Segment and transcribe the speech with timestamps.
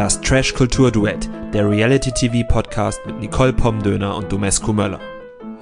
[0.00, 4.98] Das Trash Kultur Duett, der Reality TV Podcast mit Nicole Pomdöner und Domescu Möller.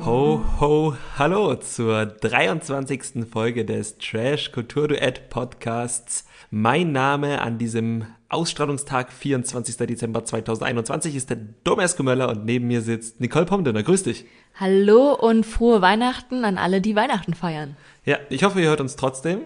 [0.05, 3.27] Ho, ho, hallo zur 23.
[3.29, 6.25] Folge des Trash Kultur Duett Podcasts.
[6.53, 9.77] Mein Name an diesem Ausstrahlungstag 24.
[9.77, 13.83] Dezember 2021 ist der Domescu Möller und neben mir sitzt Nicole Pomdöner.
[13.83, 14.25] Grüß dich.
[14.55, 17.77] Hallo und frohe Weihnachten an alle, die Weihnachten feiern.
[18.05, 19.41] Ja, ich hoffe, ihr hört uns trotzdem,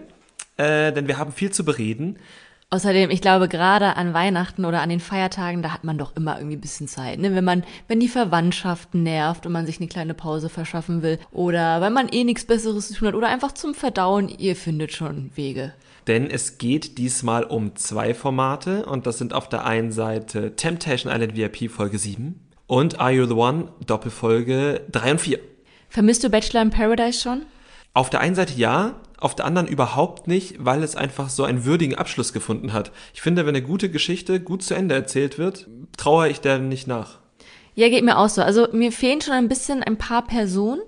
[0.57, 2.19] äh, denn wir haben viel zu bereden.
[2.73, 6.37] Außerdem, ich glaube, gerade an Weihnachten oder an den Feiertagen, da hat man doch immer
[6.37, 7.19] irgendwie ein bisschen Zeit.
[7.19, 7.35] Ne?
[7.35, 11.81] Wenn man, wenn die Verwandtschaft nervt und man sich eine kleine Pause verschaffen will oder
[11.81, 15.29] wenn man eh nichts Besseres zu tun hat oder einfach zum Verdauen, ihr findet schon
[15.35, 15.75] Wege.
[16.07, 21.13] Denn es geht diesmal um zwei Formate und das sind auf der einen Seite Temptation
[21.13, 25.39] Island VIP Folge 7 und Are You the One Doppelfolge 3 und 4.
[25.89, 27.43] Vermisst du Bachelor in Paradise schon?
[27.93, 31.63] Auf der einen Seite ja, auf der anderen überhaupt nicht, weil es einfach so einen
[31.63, 32.91] würdigen Abschluss gefunden hat.
[33.13, 36.87] Ich finde, wenn eine gute Geschichte gut zu Ende erzählt wird, traue ich der nicht
[36.87, 37.19] nach.
[37.75, 38.41] Ja, geht mir auch so.
[38.41, 40.81] Also mir fehlen schon ein bisschen ein paar Personen,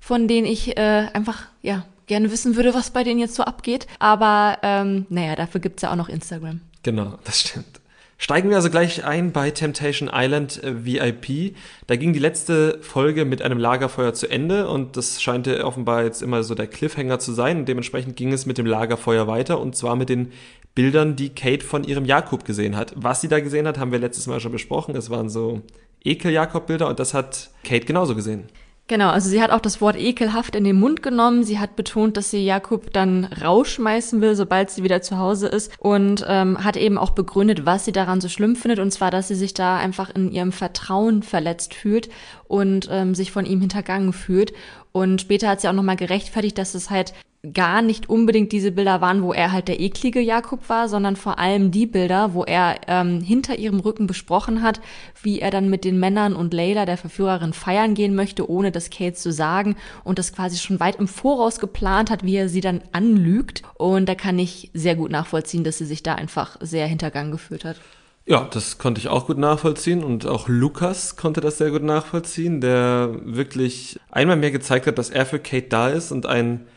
[0.00, 3.86] von denen ich äh, einfach, ja, gerne wissen würde, was bei denen jetzt so abgeht.
[3.98, 6.60] Aber ähm, naja, dafür gibt's ja auch noch Instagram.
[6.82, 7.81] Genau, das stimmt.
[8.22, 11.56] Steigen wir also gleich ein bei Temptation Island äh, VIP.
[11.88, 16.04] Da ging die letzte Folge mit einem Lagerfeuer zu Ende und das scheint ja offenbar
[16.04, 17.58] jetzt immer so der Cliffhanger zu sein.
[17.58, 20.30] Und dementsprechend ging es mit dem Lagerfeuer weiter und zwar mit den
[20.76, 22.92] Bildern, die Kate von ihrem Jakob gesehen hat.
[22.94, 24.94] Was sie da gesehen hat, haben wir letztes Mal schon besprochen.
[24.94, 25.62] Es waren so
[26.04, 28.44] Ekel-Jakob-Bilder und das hat Kate genauso gesehen.
[28.88, 31.44] Genau, also sie hat auch das Wort ekelhaft in den Mund genommen.
[31.44, 35.72] Sie hat betont, dass sie Jakob dann rausschmeißen will, sobald sie wieder zu Hause ist.
[35.78, 38.80] Und ähm, hat eben auch begründet, was sie daran so schlimm findet.
[38.80, 42.10] Und zwar, dass sie sich da einfach in ihrem Vertrauen verletzt fühlt
[42.48, 44.52] und ähm, sich von ihm hintergangen fühlt.
[44.90, 47.14] Und später hat sie auch nochmal gerechtfertigt, dass es halt
[47.52, 51.40] gar nicht unbedingt diese Bilder waren, wo er halt der eklige Jakob war, sondern vor
[51.40, 54.80] allem die Bilder, wo er ähm, hinter ihrem Rücken besprochen hat,
[55.22, 58.90] wie er dann mit den Männern und Layla, der Verführerin, feiern gehen möchte, ohne das
[58.90, 59.74] Kate zu sagen
[60.04, 63.62] und das quasi schon weit im Voraus geplant hat, wie er sie dann anlügt.
[63.74, 67.64] Und da kann ich sehr gut nachvollziehen, dass sie sich da einfach sehr hintergangen gefühlt
[67.64, 67.76] hat.
[68.24, 72.60] Ja, das konnte ich auch gut nachvollziehen und auch Lukas konnte das sehr gut nachvollziehen,
[72.60, 76.68] der wirklich einmal mehr gezeigt hat, dass er für Kate da ist und ein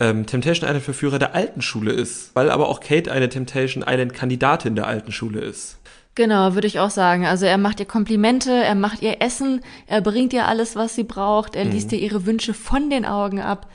[0.00, 4.14] ähm, Temptation Island Verführer der alten Schule ist, weil aber auch Kate eine Temptation Island
[4.14, 5.78] Kandidatin der alten Schule ist.
[6.16, 7.24] Genau, würde ich auch sagen.
[7.24, 11.04] Also er macht ihr Komplimente, er macht ihr Essen, er bringt ihr alles, was sie
[11.04, 11.70] braucht, er mhm.
[11.70, 13.68] liest ihr ihre Wünsche von den Augen ab.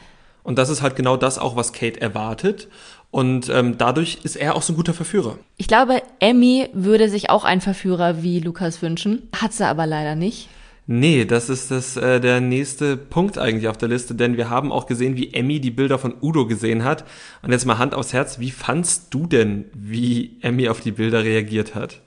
[0.44, 2.68] Und das ist halt genau das auch, was Kate erwartet.
[3.10, 5.38] Und ähm, dadurch ist er auch so ein guter Verführer.
[5.58, 10.16] Ich glaube, Emmy würde sich auch einen Verführer wie Lukas wünschen, hat sie aber leider
[10.16, 10.50] nicht.
[10.88, 14.72] Nee, das ist das, äh, der nächste Punkt eigentlich auf der Liste, denn wir haben
[14.72, 17.06] auch gesehen, wie Emmy die Bilder von Udo gesehen hat.
[17.42, 21.24] Und jetzt mal Hand aufs Herz, wie fandst du denn, wie Emmy auf die Bilder
[21.24, 22.02] reagiert hat?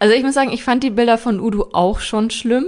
[0.00, 2.66] Also ich muss sagen, ich fand die Bilder von Udo auch schon schlimm.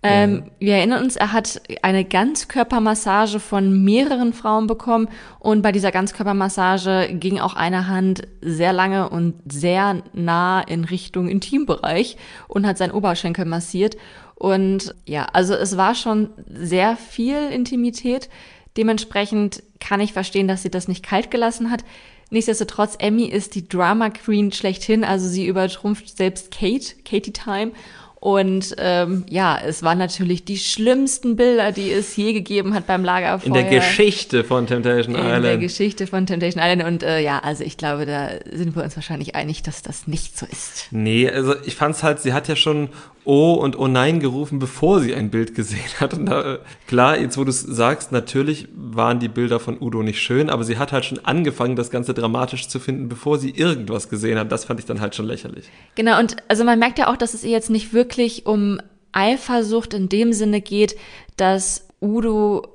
[0.00, 0.66] Ähm, ja.
[0.66, 5.08] Wir erinnern uns, er hat eine Ganzkörpermassage von mehreren Frauen bekommen
[5.40, 11.28] und bei dieser Ganzkörpermassage ging auch eine Hand sehr lange und sehr nah in Richtung
[11.28, 12.16] Intimbereich
[12.46, 13.96] und hat seinen Oberschenkel massiert.
[14.38, 18.28] Und ja, also es war schon sehr viel Intimität.
[18.76, 21.84] Dementsprechend kann ich verstehen, dass sie das nicht kalt gelassen hat.
[22.30, 27.72] Nichtsdestotrotz, Emmy ist die Drama Queen schlechthin, also sie übertrumpft selbst Kate, Katie Time.
[28.20, 33.04] Und ähm, ja, es waren natürlich die schlimmsten Bilder, die es je gegeben hat beim
[33.04, 33.46] Lagerfeuer.
[33.46, 35.36] In der Geschichte von Temptation In Island.
[35.36, 36.84] In der Geschichte von Temptation Island.
[36.84, 40.36] Und äh, ja, also ich glaube, da sind wir uns wahrscheinlich einig, dass das nicht
[40.36, 40.88] so ist.
[40.90, 42.88] Nee, also ich fand's halt, sie hat ja schon
[43.30, 46.14] Oh und Oh nein gerufen, bevor sie ein Bild gesehen hat.
[46.14, 50.18] Und da, klar, jetzt wo du es sagst, natürlich waren die Bilder von Udo nicht
[50.18, 54.08] schön, aber sie hat halt schon angefangen, das Ganze dramatisch zu finden, bevor sie irgendwas
[54.08, 54.50] gesehen hat.
[54.50, 55.66] Das fand ich dann halt schon lächerlich.
[55.94, 58.80] Genau, und also man merkt ja auch, dass es ihr jetzt nicht wirklich um
[59.12, 60.96] Eifersucht in dem Sinne geht,
[61.36, 62.66] dass Udo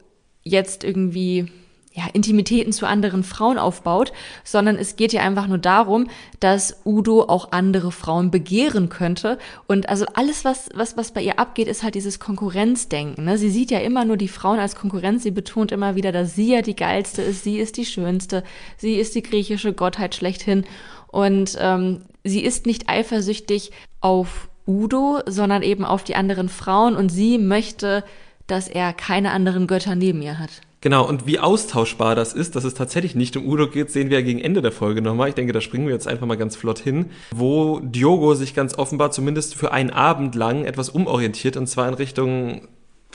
[0.44, 1.48] jetzt irgendwie
[1.94, 6.08] ja, Intimitäten zu anderen Frauen aufbaut, sondern es geht ja einfach nur darum,
[6.40, 9.38] dass Udo auch andere Frauen begehren könnte.
[9.68, 13.26] Und also alles, was, was, was bei ihr abgeht, ist halt dieses Konkurrenzdenken.
[13.26, 13.38] Ne?
[13.38, 15.22] Sie sieht ja immer nur die Frauen als Konkurrenz.
[15.22, 18.44] Sie betont immer wieder, dass sie ja die geilste ist, sie ist die schönste,
[18.78, 20.66] sie ist die griechische Gottheit schlechthin.
[21.08, 27.10] Und ähm, sie ist nicht eifersüchtig auf Udo, sondern eben auf die anderen Frauen und
[27.10, 28.04] sie möchte,
[28.48, 30.62] dass er keine anderen Götter neben ihr hat.
[30.84, 34.20] Genau, und wie austauschbar das ist, dass es tatsächlich nicht um Udo geht, sehen wir
[34.20, 35.30] ja gegen Ende der Folge nochmal.
[35.30, 38.78] Ich denke, da springen wir jetzt einfach mal ganz flott hin, wo Diogo sich ganz
[38.78, 42.68] offenbar zumindest für einen Abend lang etwas umorientiert und zwar in Richtung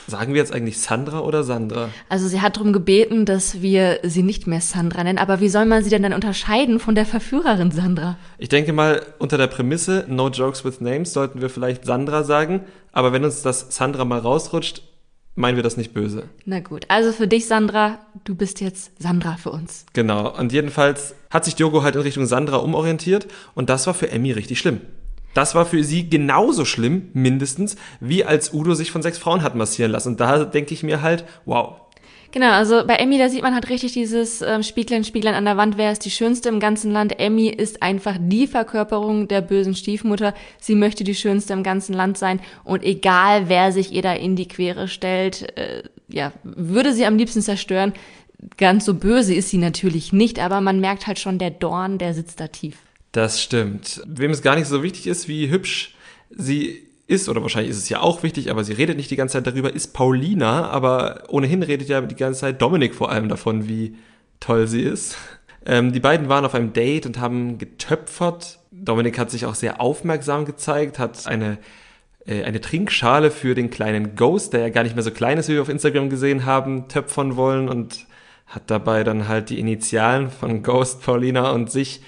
[0.07, 1.89] Sagen wir jetzt eigentlich Sandra oder Sandra?
[2.07, 5.65] Also sie hat darum gebeten, dass wir sie nicht mehr Sandra nennen, aber wie soll
[5.65, 8.17] man sie denn dann unterscheiden von der Verführerin Sandra?
[8.39, 12.61] Ich denke mal, unter der Prämisse No Jokes with Names sollten wir vielleicht Sandra sagen,
[12.91, 14.81] aber wenn uns das Sandra mal rausrutscht,
[15.35, 16.29] meinen wir das nicht böse.
[16.45, 19.85] Na gut, also für dich Sandra, du bist jetzt Sandra für uns.
[19.93, 24.11] Genau, und jedenfalls hat sich Diogo halt in Richtung Sandra umorientiert und das war für
[24.11, 24.81] Emmy richtig schlimm.
[25.33, 29.55] Das war für sie genauso schlimm, mindestens, wie als Udo sich von sechs Frauen hat
[29.55, 30.09] massieren lassen.
[30.09, 31.81] Und da denke ich mir halt, wow.
[32.31, 35.57] Genau, also bei Emmy, da sieht man halt richtig dieses ähm, Spieglein, Spieglein an der
[35.57, 37.19] Wand, wer ist die Schönste im ganzen Land.
[37.19, 40.35] Emmy ist einfach die Verkörperung der bösen Stiefmutter.
[40.59, 42.39] Sie möchte die Schönste im ganzen Land sein.
[42.63, 47.17] Und egal, wer sich ihr da in die Quere stellt, äh, ja, würde sie am
[47.17, 47.93] liebsten zerstören.
[48.57, 52.13] Ganz so böse ist sie natürlich nicht, aber man merkt halt schon, der Dorn, der
[52.13, 52.77] sitzt da tief.
[53.11, 54.01] Das stimmt.
[54.05, 55.95] Wem es gar nicht so wichtig ist, wie hübsch
[56.29, 59.33] sie ist, oder wahrscheinlich ist es ja auch wichtig, aber sie redet nicht die ganze
[59.33, 63.67] Zeit darüber, ist Paulina, aber ohnehin redet ja die ganze Zeit Dominik vor allem davon,
[63.67, 63.95] wie
[64.39, 65.17] toll sie ist.
[65.65, 68.59] Ähm, die beiden waren auf einem Date und haben getöpfert.
[68.71, 71.57] Dominik hat sich auch sehr aufmerksam gezeigt, hat eine,
[72.25, 75.49] äh, eine Trinkschale für den kleinen Ghost, der ja gar nicht mehr so klein ist,
[75.49, 78.05] wie wir auf Instagram gesehen haben, töpfern wollen und
[78.45, 82.01] hat dabei dann halt die Initialen von Ghost, Paulina und sich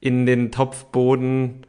[0.00, 1.66] in den Topfboden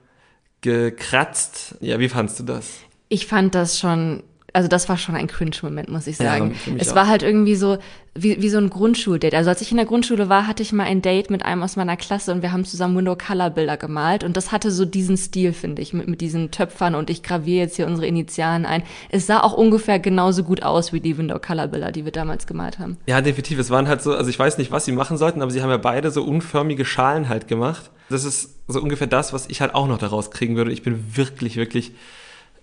[0.66, 1.76] gekratzt.
[1.80, 2.80] Ja, wie fandst du das?
[3.08, 4.24] Ich fand das schon
[4.56, 6.56] also das war schon ein Cringe-Moment, muss ich sagen.
[6.66, 6.96] Ja, es auch.
[6.96, 7.78] war halt irgendwie so,
[8.14, 9.36] wie, wie so ein Grundschuldate.
[9.36, 11.76] Also als ich in der Grundschule war, hatte ich mal ein Date mit einem aus
[11.76, 15.82] meiner Klasse und wir haben zusammen Window-Color-Bilder gemalt und das hatte so diesen Stil, finde
[15.82, 18.84] ich, mit, mit diesen Töpfern und ich graviere jetzt hier unsere Initialen ein.
[19.10, 22.96] Es sah auch ungefähr genauso gut aus wie die Window-Color-Bilder, die wir damals gemalt haben.
[23.08, 23.60] Ja, definitiv.
[23.60, 25.70] Es waren halt so, also ich weiß nicht, was sie machen sollten, aber sie haben
[25.70, 27.92] ja beide so unförmige Schalen halt gemacht.
[28.10, 30.72] Das ist so ungefähr das, was ich halt auch noch daraus kriegen würde.
[30.72, 31.92] Ich bin wirklich, wirklich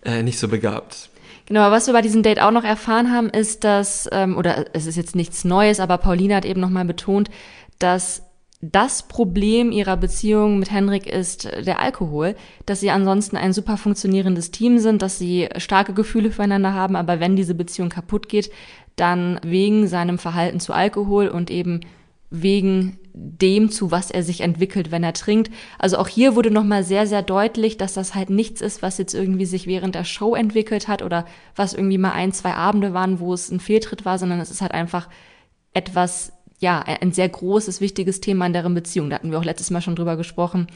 [0.05, 1.11] äh, nicht so begabt.
[1.53, 4.87] Genau, was wir bei diesem Date auch noch erfahren haben, ist, dass, ähm, oder es
[4.87, 7.29] ist jetzt nichts Neues, aber Pauline hat eben nochmal betont,
[7.79, 8.23] dass
[8.63, 14.51] das Problem ihrer Beziehung mit Henrik ist der Alkohol, dass sie ansonsten ein super funktionierendes
[14.51, 18.51] Team sind, dass sie starke Gefühle füreinander haben, aber wenn diese Beziehung kaputt geht,
[18.97, 21.81] dann wegen seinem Verhalten zu Alkohol und eben
[22.31, 25.51] wegen dem, zu was er sich entwickelt, wenn er trinkt.
[25.79, 29.15] Also auch hier wurde nochmal sehr, sehr deutlich, dass das halt nichts ist, was jetzt
[29.15, 33.21] irgendwie sich während der Show entwickelt hat oder was irgendwie mal ein, zwei Abende waren,
[33.21, 35.09] wo es ein Fehltritt war, sondern es ist halt einfach
[35.75, 39.11] etwas, ja, ein sehr großes, wichtiges Thema in deren Beziehung.
[39.11, 40.69] Da hatten wir auch letztes Mal schon drüber gesprochen,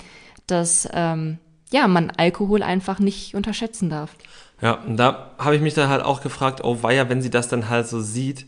[0.46, 1.38] dass, ähm,
[1.72, 4.14] ja, man Alkohol einfach nicht unterschätzen darf.
[4.60, 7.48] Ja, und da habe ich mich dann halt auch gefragt, oh weia, wenn sie das
[7.48, 8.46] dann halt so sieht,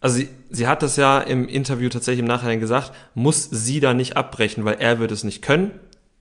[0.00, 3.94] also sie, sie hat das ja im Interview tatsächlich im Nachhinein gesagt, muss sie da
[3.94, 5.72] nicht abbrechen, weil er wird es nicht können.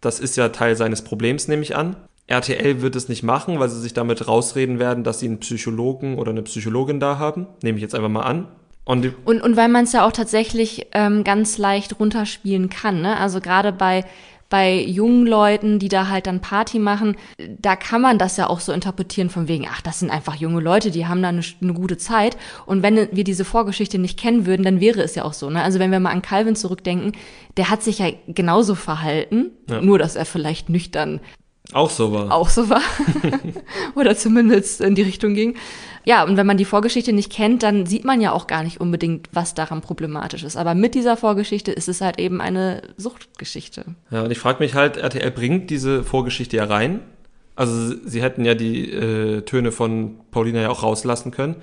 [0.01, 1.95] Das ist ja Teil seines Problems, nehme ich an.
[2.27, 6.19] RTL wird es nicht machen, weil sie sich damit rausreden werden, dass sie einen Psychologen
[6.19, 7.47] oder eine Psychologin da haben.
[7.63, 8.47] Nehme ich jetzt einfach mal an.
[8.85, 13.01] Und, und, und weil man es ja auch tatsächlich ähm, ganz leicht runterspielen kann.
[13.01, 13.17] Ne?
[13.17, 14.05] Also gerade bei
[14.49, 18.59] bei jungen Leuten, die da halt dann Party machen, da kann man das ja auch
[18.59, 21.73] so interpretieren von wegen, ach, das sind einfach junge Leute, die haben da eine, eine,
[21.73, 22.35] gute Zeit.
[22.65, 25.49] Und wenn wir diese Vorgeschichte nicht kennen würden, dann wäre es ja auch so.
[25.49, 25.61] Ne?
[25.61, 27.11] Also wenn wir mal an Calvin zurückdenken,
[27.57, 29.81] der hat sich ja genauso verhalten, ja.
[29.81, 31.19] nur dass er vielleicht nüchtern
[31.73, 32.31] auch so war.
[32.31, 32.81] Auch so war.
[33.95, 35.55] Oder zumindest in die Richtung ging.
[36.03, 38.81] Ja, und wenn man die Vorgeschichte nicht kennt, dann sieht man ja auch gar nicht
[38.81, 40.57] unbedingt, was daran problematisch ist.
[40.57, 43.85] Aber mit dieser Vorgeschichte ist es halt eben eine Suchtgeschichte.
[44.09, 47.01] Ja, und ich frage mich halt, RTL bringt diese Vorgeschichte ja rein.
[47.55, 51.57] Also sie hätten ja die äh, Töne von Paulina ja auch rauslassen können.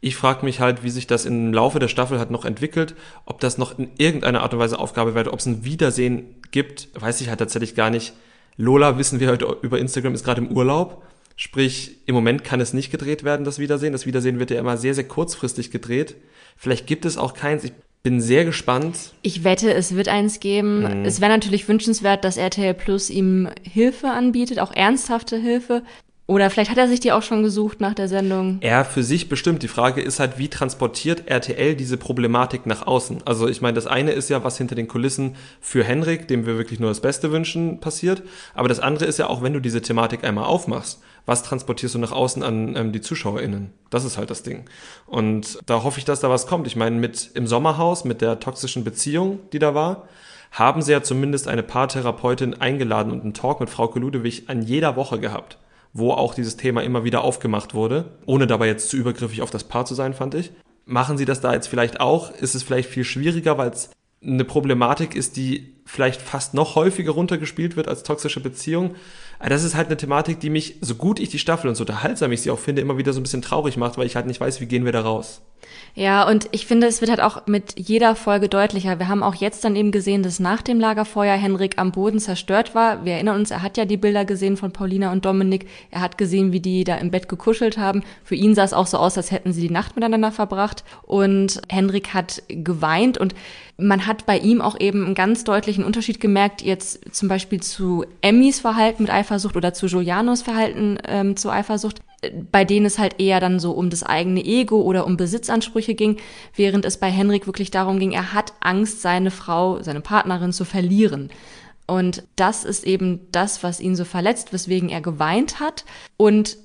[0.00, 2.94] Ich frage mich halt, wie sich das im Laufe der Staffel hat noch entwickelt,
[3.24, 6.88] ob das noch in irgendeiner Art und Weise Aufgabe wird, ob es ein Wiedersehen gibt,
[6.94, 8.12] weiß ich halt tatsächlich gar nicht.
[8.56, 11.02] Lola, wissen wir heute über Instagram, ist gerade im Urlaub.
[11.36, 13.92] Sprich, im Moment kann es nicht gedreht werden, das Wiedersehen.
[13.92, 16.16] Das Wiedersehen wird ja immer sehr, sehr kurzfristig gedreht.
[16.56, 17.64] Vielleicht gibt es auch keins.
[17.64, 17.72] Ich
[18.02, 19.12] bin sehr gespannt.
[19.20, 21.00] Ich wette, es wird eins geben.
[21.00, 21.04] Mhm.
[21.04, 25.82] Es wäre natürlich wünschenswert, dass RTL Plus ihm Hilfe anbietet, auch ernsthafte Hilfe.
[26.28, 28.58] Oder vielleicht hat er sich die auch schon gesucht nach der Sendung.
[28.60, 29.62] Er für sich bestimmt.
[29.62, 33.22] Die Frage ist halt, wie transportiert RTL diese Problematik nach außen?
[33.24, 36.58] Also ich meine, das eine ist ja, was hinter den Kulissen für Henrik, dem wir
[36.58, 38.24] wirklich nur das Beste wünschen, passiert.
[38.54, 42.00] Aber das andere ist ja auch, wenn du diese Thematik einmal aufmachst, was transportierst du
[42.00, 43.70] nach außen an ähm, die ZuschauerInnen?
[43.90, 44.64] Das ist halt das Ding.
[45.06, 46.66] Und da hoffe ich, dass da was kommt.
[46.66, 50.08] Ich meine, mit im Sommerhaus, mit der toxischen Beziehung, die da war,
[50.50, 54.96] haben sie ja zumindest eine Paartherapeutin eingeladen und einen Talk mit Frau Ludewig an jeder
[54.96, 55.58] Woche gehabt
[55.98, 59.64] wo auch dieses Thema immer wieder aufgemacht wurde, ohne dabei jetzt zu übergriffig auf das
[59.64, 60.52] Paar zu sein, fand ich.
[60.84, 62.30] Machen Sie das da jetzt vielleicht auch?
[62.30, 63.90] Ist es vielleicht viel schwieriger, weil es
[64.22, 68.94] eine Problematik ist, die vielleicht fast noch häufiger runtergespielt wird als toxische Beziehung.
[69.40, 72.32] Das ist halt eine Thematik, die mich, so gut ich die Staffel und so unterhaltsam
[72.32, 74.40] ich sie auch finde, immer wieder so ein bisschen traurig macht, weil ich halt nicht
[74.40, 75.42] weiß, wie gehen wir da raus.
[75.94, 78.98] Ja, und ich finde, es wird halt auch mit jeder Folge deutlicher.
[78.98, 82.74] Wir haben auch jetzt dann eben gesehen, dass nach dem Lagerfeuer Henrik am Boden zerstört
[82.74, 83.04] war.
[83.06, 85.66] Wir erinnern uns, er hat ja die Bilder gesehen von Paulina und Dominik.
[85.90, 88.02] Er hat gesehen, wie die da im Bett gekuschelt haben.
[88.24, 90.84] Für ihn sah es auch so aus, als hätten sie die Nacht miteinander verbracht.
[91.02, 93.34] Und Henrik hat geweint und
[93.78, 98.04] man hat bei ihm auch eben einen ganz deutlichen Unterschied gemerkt, jetzt zum Beispiel zu
[98.22, 102.00] Emmys Verhalten mit Eifersucht oder zu Julianos Verhalten ähm, zu Eifersucht
[102.50, 106.16] bei denen es halt eher dann so um das eigene Ego oder um Besitzansprüche ging,
[106.54, 110.64] während es bei Henrik wirklich darum ging, er hat Angst, seine Frau, seine Partnerin zu
[110.64, 111.30] verlieren.
[111.86, 115.84] Und das ist eben das, was ihn so verletzt, weswegen er geweint hat.
[116.16, 116.56] Und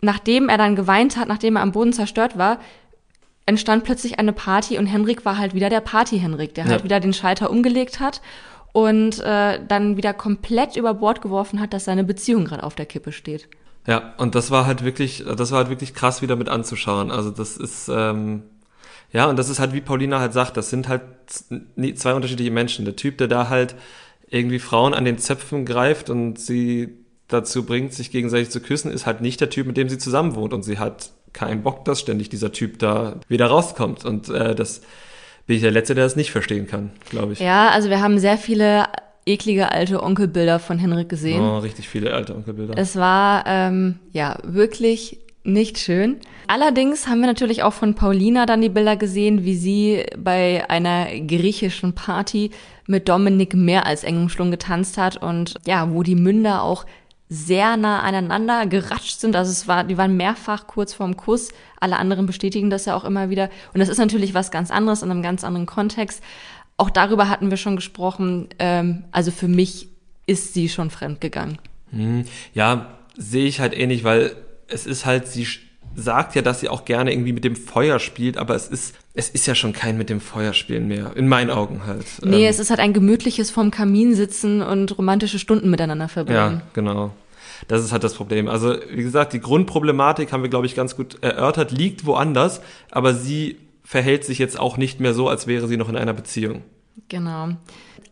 [0.00, 2.60] nachdem er dann geweint hat, nachdem er am Boden zerstört war,
[3.46, 6.76] entstand plötzlich eine Party und Henrik war halt wieder der Party-Henrik, der halt ja.
[6.76, 8.20] halt wieder den Schalter umgelegt hat
[8.72, 12.86] und äh, dann wieder komplett über Bord geworfen hat, dass seine Beziehung gerade auf der
[12.86, 13.48] Kippe steht.
[13.86, 17.10] Ja, und das war halt wirklich, das war halt wirklich krass wieder mit anzuschauen.
[17.10, 18.42] Also das ist, ähm,
[19.12, 21.02] ja, und das ist halt, wie Paulina halt sagt, das sind halt
[21.94, 22.84] zwei unterschiedliche Menschen.
[22.84, 23.74] Der Typ, der da halt
[24.28, 29.06] irgendwie Frauen an den Zöpfen greift und sie dazu bringt, sich gegenseitig zu küssen, ist
[29.06, 30.52] halt nicht der Typ, mit dem sie zusammen wohnt.
[30.52, 34.04] Und sie hat keinen Bock, dass ständig dieser Typ da wieder rauskommt.
[34.04, 34.82] Und äh, das
[35.46, 37.40] bin ich der Letzte, der das nicht verstehen kann, glaube ich.
[37.40, 38.86] Ja, also wir haben sehr viele
[39.26, 41.40] eklige alte Onkelbilder von Henrik gesehen.
[41.40, 42.74] Oh, richtig viele alte Onkelbilder.
[42.76, 46.18] Es war ähm, ja wirklich nicht schön.
[46.46, 51.06] Allerdings haben wir natürlich auch von Paulina dann die Bilder gesehen, wie sie bei einer
[51.20, 52.50] griechischen Party
[52.86, 56.84] mit Dominik mehr als eng umschlungen getanzt hat und ja, wo die Münder auch
[57.28, 59.36] sehr nah aneinander geratscht sind.
[59.36, 61.50] Also es war, die waren mehrfach kurz vorm Kuss.
[61.80, 63.50] Alle anderen bestätigen das ja auch immer wieder.
[63.72, 66.22] Und das ist natürlich was ganz anderes in einem ganz anderen Kontext.
[66.76, 68.48] Auch darüber hatten wir schon gesprochen.
[68.58, 69.88] Ähm, also für mich
[70.26, 71.58] ist sie schon fremdgegangen.
[71.90, 74.36] Hm, ja, sehe ich halt ähnlich, weil
[74.68, 75.46] es ist halt, sie
[75.94, 79.28] sagt ja, dass sie auch gerne irgendwie mit dem Feuer spielt, aber es ist, es
[79.28, 81.12] ist ja schon kein mit dem Feuer spielen mehr.
[81.16, 82.06] In meinen Augen halt.
[82.22, 86.60] Nee, ähm, es ist halt ein gemütliches vorm Kamin sitzen und romantische Stunden miteinander verbringen.
[86.60, 87.12] Ja, genau.
[87.68, 88.48] Das ist halt das Problem.
[88.48, 93.14] Also, wie gesagt, die Grundproblematik haben wir, glaube ich, ganz gut erörtert, liegt woanders, aber
[93.14, 96.62] sie verhält sich jetzt auch nicht mehr so, als wäre sie noch in einer Beziehung.
[97.08, 97.48] Genau.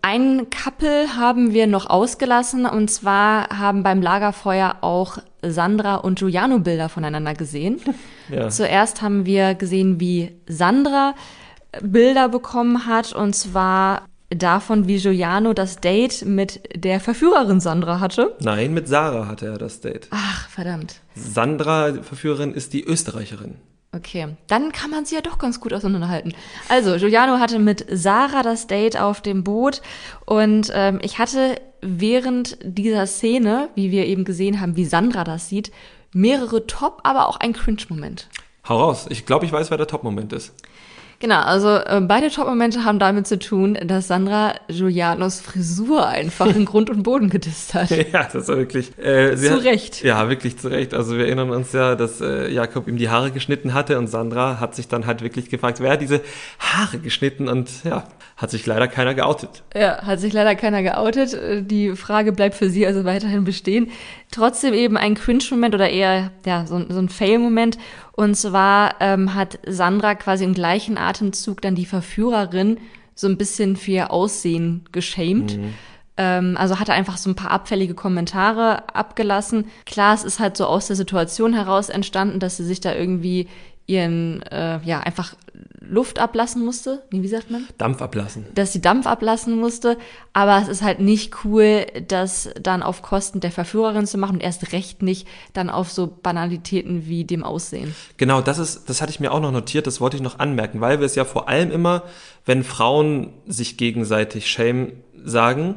[0.02, 6.60] Ein Couple haben wir noch ausgelassen und zwar haben beim Lagerfeuer auch Sandra und Giuliano
[6.60, 7.80] Bilder voneinander gesehen.
[8.30, 8.50] Ja.
[8.50, 11.14] Zuerst haben wir gesehen, wie Sandra
[11.80, 18.36] Bilder bekommen hat und zwar davon, wie Giuliano das Date mit der Verführerin Sandra hatte.
[18.40, 20.08] Nein, mit Sarah hatte er das Date.
[20.10, 20.96] Ach, verdammt.
[21.14, 23.56] Sandra, die Verführerin, ist die Österreicherin.
[23.96, 26.34] Okay, dann kann man sie ja doch ganz gut auseinanderhalten.
[26.68, 29.80] Also, Giuliano hatte mit Sarah das Date auf dem Boot
[30.26, 35.48] und ähm, ich hatte während dieser Szene, wie wir eben gesehen haben, wie Sandra das
[35.48, 35.72] sieht,
[36.12, 38.28] mehrere Top, aber auch ein Cringe-Moment.
[38.68, 40.52] Hau raus, ich glaube, ich weiß, wer der Top-Moment ist.
[41.20, 46.64] Genau, also äh, beide Top-Momente haben damit zu tun, dass Sandra Giulianos Frisur einfach in
[46.64, 47.90] Grund und Boden gedisst hat.
[47.90, 48.96] ja, das war wirklich.
[48.98, 50.04] Äh, zu hat, Recht.
[50.04, 50.94] Ja, wirklich zu Recht.
[50.94, 54.60] Also wir erinnern uns ja, dass äh, Jakob ihm die Haare geschnitten hatte und Sandra
[54.60, 56.20] hat sich dann halt wirklich gefragt, wer hat diese
[56.60, 58.04] Haare geschnitten und ja,
[58.38, 59.64] hat sich leider keiner geoutet.
[59.74, 61.36] Ja, hat sich leider keiner geoutet.
[61.68, 63.90] Die Frage bleibt für sie also weiterhin bestehen.
[64.30, 67.78] Trotzdem eben ein Cringe-Moment oder eher ja, so, so ein Fail-Moment.
[68.12, 72.78] Und zwar ähm, hat Sandra quasi im gleichen Atemzug dann die Verführerin
[73.16, 75.56] so ein bisschen für ihr Aussehen geschämt.
[75.56, 75.74] Mhm.
[76.16, 79.66] Ähm, also hat er einfach so ein paar abfällige Kommentare abgelassen.
[79.84, 83.48] Klar, es ist halt so aus der Situation heraus entstanden, dass sie sich da irgendwie
[83.88, 85.34] ihren, äh, ja, einfach
[85.80, 87.02] Luft ablassen musste.
[87.10, 87.66] Nee, wie sagt man?
[87.78, 88.44] Dampf ablassen.
[88.54, 89.96] Dass sie Dampf ablassen musste.
[90.34, 94.42] Aber es ist halt nicht cool, das dann auf Kosten der Verführerin zu machen und
[94.42, 97.94] erst recht nicht dann auf so Banalitäten wie dem Aussehen.
[98.18, 100.82] Genau, das ist, das hatte ich mir auch noch notiert, das wollte ich noch anmerken,
[100.82, 102.02] weil wir es ja vor allem immer,
[102.44, 104.92] wenn Frauen sich gegenseitig Shame
[105.24, 105.76] sagen,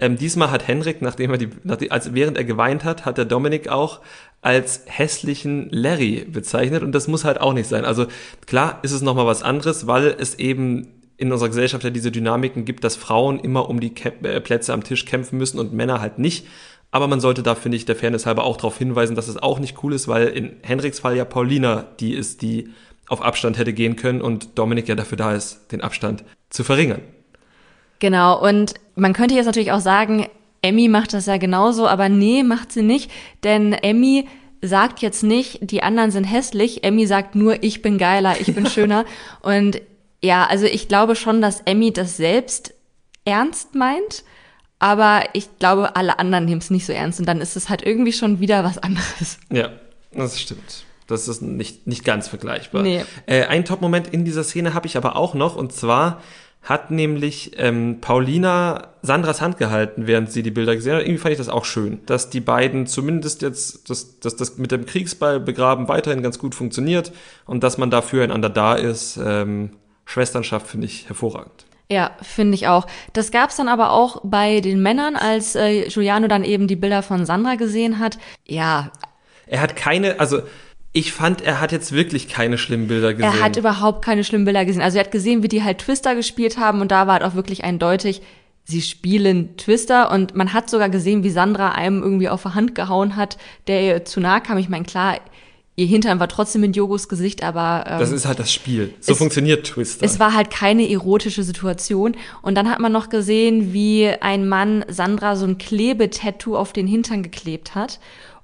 [0.00, 3.26] ähm, diesmal hat Henrik, nachdem er die, nachdem, als während er geweint hat, hat der
[3.26, 4.00] Dominik auch
[4.42, 7.84] als hässlichen Larry bezeichnet und das muss halt auch nicht sein.
[7.84, 8.06] Also
[8.46, 10.88] klar ist es nochmal was anderes, weil es eben
[11.18, 14.72] in unserer Gesellschaft ja diese Dynamiken gibt, dass Frauen immer um die Kä äh, Plätze
[14.72, 16.46] am Tisch kämpfen müssen und Männer halt nicht.
[16.90, 19.58] Aber man sollte da, finde ich, der Fairness halber auch darauf hinweisen, dass es auch
[19.60, 22.70] nicht cool ist, weil in Henriks Fall ja Paulina die ist, die
[23.06, 27.02] auf Abstand hätte gehen können und Dominik ja dafür da ist, den Abstand zu verringern.
[28.00, 30.26] Genau, und man könnte jetzt natürlich auch sagen,
[30.62, 33.10] Emmy macht das ja genauso, aber nee, macht sie nicht,
[33.42, 34.28] denn Emmy
[34.62, 38.66] sagt jetzt nicht, die anderen sind hässlich, Emmy sagt nur, ich bin geiler, ich bin
[38.70, 39.06] schöner.
[39.40, 39.80] Und
[40.22, 42.74] ja, also ich glaube schon, dass Emmy das selbst
[43.24, 44.22] ernst meint,
[44.78, 47.82] aber ich glaube, alle anderen nehmen es nicht so ernst und dann ist es halt
[47.82, 49.38] irgendwie schon wieder was anderes.
[49.50, 49.70] Ja,
[50.12, 50.84] das stimmt.
[51.06, 52.82] Das ist nicht, nicht ganz vergleichbar.
[52.82, 53.04] Nee.
[53.26, 56.22] Äh, ein Top-Moment in dieser Szene habe ich aber auch noch und zwar
[56.62, 61.02] hat nämlich ähm, Paulina Sandras Hand gehalten, während sie die Bilder gesehen hat.
[61.02, 64.70] Irgendwie fand ich das auch schön, dass die beiden zumindest jetzt, dass, dass das mit
[64.70, 67.12] dem Kriegsball begraben weiterhin ganz gut funktioniert
[67.46, 69.18] und dass man da füreinander da ist.
[69.24, 69.70] Ähm,
[70.04, 71.66] Schwesternschaft finde ich hervorragend.
[71.90, 72.86] Ja, finde ich auch.
[73.14, 77.02] Das gab's dann aber auch bei den Männern, als äh, Giuliano dann eben die Bilder
[77.02, 78.18] von Sandra gesehen hat.
[78.46, 78.92] Ja.
[79.46, 80.42] Er hat keine, also
[80.92, 83.32] ich fand, er hat jetzt wirklich keine schlimmen Bilder gesehen.
[83.32, 84.82] Er hat überhaupt keine schlimmen Bilder gesehen.
[84.82, 87.34] Also er hat gesehen, wie die halt Twister gespielt haben und da war halt auch
[87.34, 88.22] wirklich eindeutig,
[88.64, 92.74] sie spielen Twister und man hat sogar gesehen, wie Sandra einem irgendwie auf die Hand
[92.74, 94.58] gehauen hat, der ihr zu nahe kam.
[94.58, 95.18] Ich meine, klar,
[95.76, 98.92] ihr Hintern war trotzdem in Jogos Gesicht, aber ähm, das ist halt das Spiel.
[99.00, 100.04] So es, funktioniert Twister.
[100.04, 104.84] Es war halt keine erotische Situation und dann hat man noch gesehen, wie ein Mann
[104.88, 108.00] Sandra so ein Klebetattoo auf den Hintern geklebt hat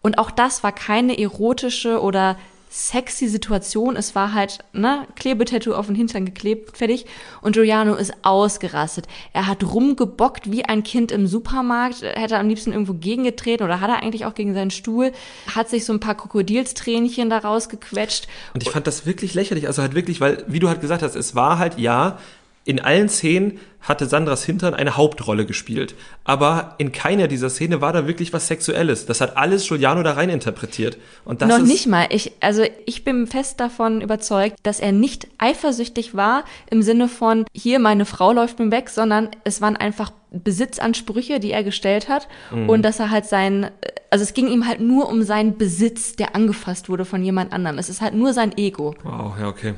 [0.06, 2.36] und auch das war keine erotische oder
[2.70, 3.96] sexy Situation.
[3.96, 7.06] Es war halt, ne, Klebetattoo auf den Hintern geklebt, fertig.
[7.42, 9.08] Und Giuliano ist ausgerastet.
[9.32, 13.90] Er hat rumgebockt wie ein Kind im Supermarkt, hätte am liebsten irgendwo gegengetreten oder hat
[13.90, 15.10] er eigentlich auch gegen seinen Stuhl,
[15.56, 18.28] hat sich so ein paar Krokodilstränchen daraus gequetscht.
[18.54, 21.16] Und ich fand das wirklich lächerlich, also halt wirklich, weil, wie du halt gesagt hast,
[21.16, 22.20] es war halt, ja,
[22.66, 25.94] in allen Szenen hatte Sandras Hintern eine Hauptrolle gespielt.
[26.24, 29.06] Aber in keiner dieser Szene war da wirklich was Sexuelles.
[29.06, 30.98] Das hat alles Giuliano da rein interpretiert.
[31.24, 32.08] Und das Noch ist nicht mal.
[32.10, 37.44] Ich, also ich bin fest davon überzeugt, dass er nicht eifersüchtig war im Sinne von,
[37.54, 42.26] hier meine Frau läuft mir weg, sondern es waren einfach Besitzansprüche, die er gestellt hat.
[42.50, 42.68] Mhm.
[42.68, 43.70] Und dass er halt sein,
[44.10, 47.78] also es ging ihm halt nur um seinen Besitz, der angefasst wurde von jemand anderem.
[47.78, 48.96] Es ist halt nur sein Ego.
[49.04, 49.74] Wow, ja, okay.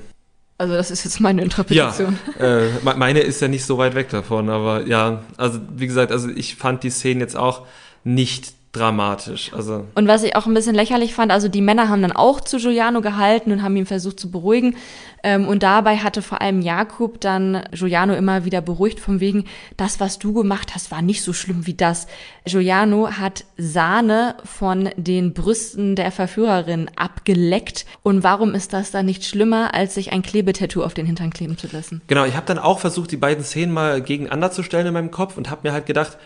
[0.61, 2.19] Also das ist jetzt meine Interpretation.
[2.38, 6.11] Ja, äh, meine ist ja nicht so weit weg davon, aber ja, also wie gesagt,
[6.11, 7.65] also ich fand die Szene jetzt auch
[8.03, 9.52] nicht dramatisch.
[9.54, 12.40] Also und was ich auch ein bisschen lächerlich fand, also die Männer haben dann auch
[12.40, 14.76] zu Giuliano gehalten und haben ihn versucht zu beruhigen.
[15.23, 19.44] Ähm, und dabei hatte vor allem Jakob dann Giuliano immer wieder beruhigt von wegen,
[19.76, 22.06] das, was du gemacht hast, war nicht so schlimm wie das.
[22.44, 27.85] Giuliano hat Sahne von den Brüsten der Verführerin abgeleckt.
[28.03, 31.59] Und warum ist das dann nicht schlimmer, als sich ein Klebetattoo auf den Hintern kleben
[31.59, 32.00] zu lassen?
[32.07, 35.11] Genau, ich habe dann auch versucht, die beiden Szenen mal gegeneinander zu stellen in meinem
[35.11, 36.16] Kopf und habe mir halt gedacht,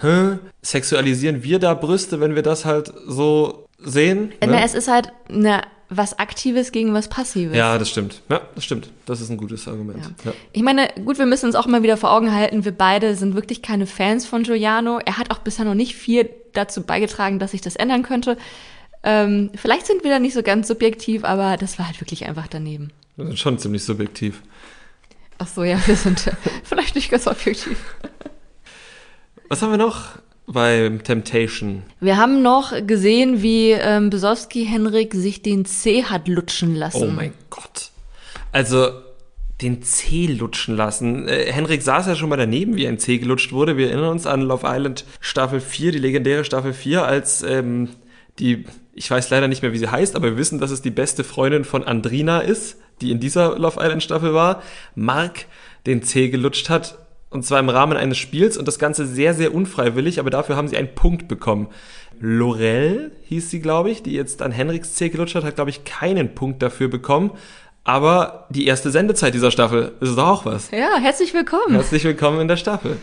[0.00, 4.32] hä, sexualisieren wir da Brüste, wenn wir das halt so sehen?
[4.40, 4.48] Ne?
[4.48, 5.62] Na, es ist halt eine
[5.96, 7.56] was Aktives gegen was Passives.
[7.56, 8.22] Ja, das stimmt.
[8.30, 8.90] Ja, das stimmt.
[9.06, 10.00] Das ist ein gutes Argument.
[10.24, 10.30] Ja.
[10.30, 10.36] Ja.
[10.52, 13.34] Ich meine, gut, wir müssen uns auch mal wieder vor Augen halten, wir beide sind
[13.34, 15.00] wirklich keine Fans von Giuliano.
[15.04, 18.38] Er hat auch bisher noch nicht viel dazu beigetragen, dass sich das ändern könnte.
[19.02, 22.46] Ähm, vielleicht sind wir da nicht so ganz subjektiv, aber das war halt wirklich einfach
[22.46, 22.90] daneben.
[23.16, 24.40] Wir sind schon ziemlich subjektiv.
[25.38, 26.30] Ach so, ja, wir sind
[26.64, 27.76] vielleicht nicht ganz objektiv.
[29.52, 30.04] Was haben wir noch
[30.46, 31.82] beim Temptation?
[32.00, 37.02] Wir haben noch gesehen, wie ähm, Besowski Henrik sich den C hat lutschen lassen.
[37.02, 37.90] Oh mein Gott.
[38.50, 38.92] Also
[39.60, 41.28] den C lutschen lassen.
[41.28, 43.76] Äh, Henrik saß ja schon mal daneben, wie ein C gelutscht wurde.
[43.76, 47.90] Wir erinnern uns an Love Island Staffel 4, die legendäre Staffel 4, als ähm,
[48.38, 50.88] die, ich weiß leider nicht mehr, wie sie heißt, aber wir wissen, dass es die
[50.88, 54.62] beste Freundin von Andrina ist, die in dieser Love Island Staffel war.
[54.94, 55.44] Mark
[55.84, 57.01] den C gelutscht hat
[57.32, 60.68] und zwar im Rahmen eines Spiels und das Ganze sehr, sehr unfreiwillig, aber dafür haben
[60.68, 61.68] sie einen Punkt bekommen.
[62.20, 65.84] Lorel hieß sie, glaube ich, die jetzt an Henriks C gelutscht hat, hat, glaube ich,
[65.84, 67.32] keinen Punkt dafür bekommen.
[67.84, 70.70] Aber die erste Sendezeit dieser Staffel ist doch auch was.
[70.70, 71.74] Ja, herzlich willkommen.
[71.74, 72.96] Herzlich willkommen in der Staffel.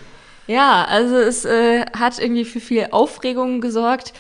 [0.48, 4.14] Ja, also es äh, hat irgendwie für viel Aufregung gesorgt.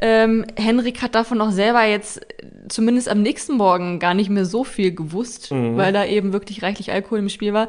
[0.00, 2.20] Ähm, Henrik hat davon auch selber jetzt
[2.68, 5.76] zumindest am nächsten Morgen gar nicht mehr so viel gewusst, mhm.
[5.76, 7.68] weil da eben wirklich reichlich Alkohol im Spiel war.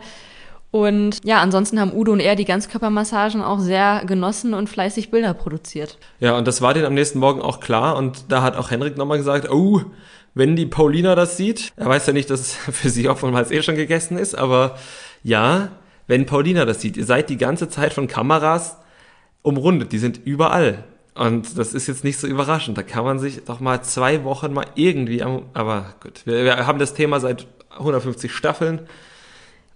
[0.77, 5.33] Und ja, ansonsten haben Udo und er die Ganzkörpermassagen auch sehr genossen und fleißig Bilder
[5.33, 5.97] produziert.
[6.19, 7.97] Ja, und das war denen am nächsten Morgen auch klar.
[7.97, 9.81] Und da hat auch Henrik nochmal gesagt, oh,
[10.35, 13.63] wenn die Paulina das sieht, er weiß ja nicht, dass es für sie oftmals eh
[13.63, 14.77] schon gegessen ist, aber
[15.23, 15.69] ja,
[16.05, 18.77] wenn Paulina das sieht, ihr seid die ganze Zeit von Kameras
[19.41, 20.83] umrundet, die sind überall.
[21.15, 22.77] Und das ist jetzt nicht so überraschend.
[22.77, 26.67] Da kann man sich doch mal zwei Wochen mal irgendwie am, aber gut, wir, wir
[26.67, 28.87] haben das Thema seit 150 Staffeln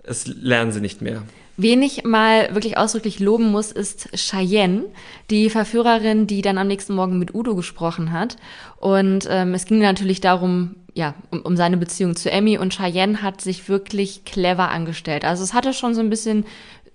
[0.04, 1.24] es lernen sie nicht mehr.
[1.58, 4.86] Wen ich mal wirklich ausdrücklich loben muss, ist Cheyenne,
[5.30, 8.38] die Verführerin, die dann am nächsten Morgen mit Udo gesprochen hat.
[8.78, 13.22] Und ähm, es ging natürlich darum, ja, um, um seine Beziehung zu Emmy und Cheyenne
[13.22, 15.24] hat sich wirklich clever angestellt.
[15.24, 16.46] Also es hatte schon so ein bisschen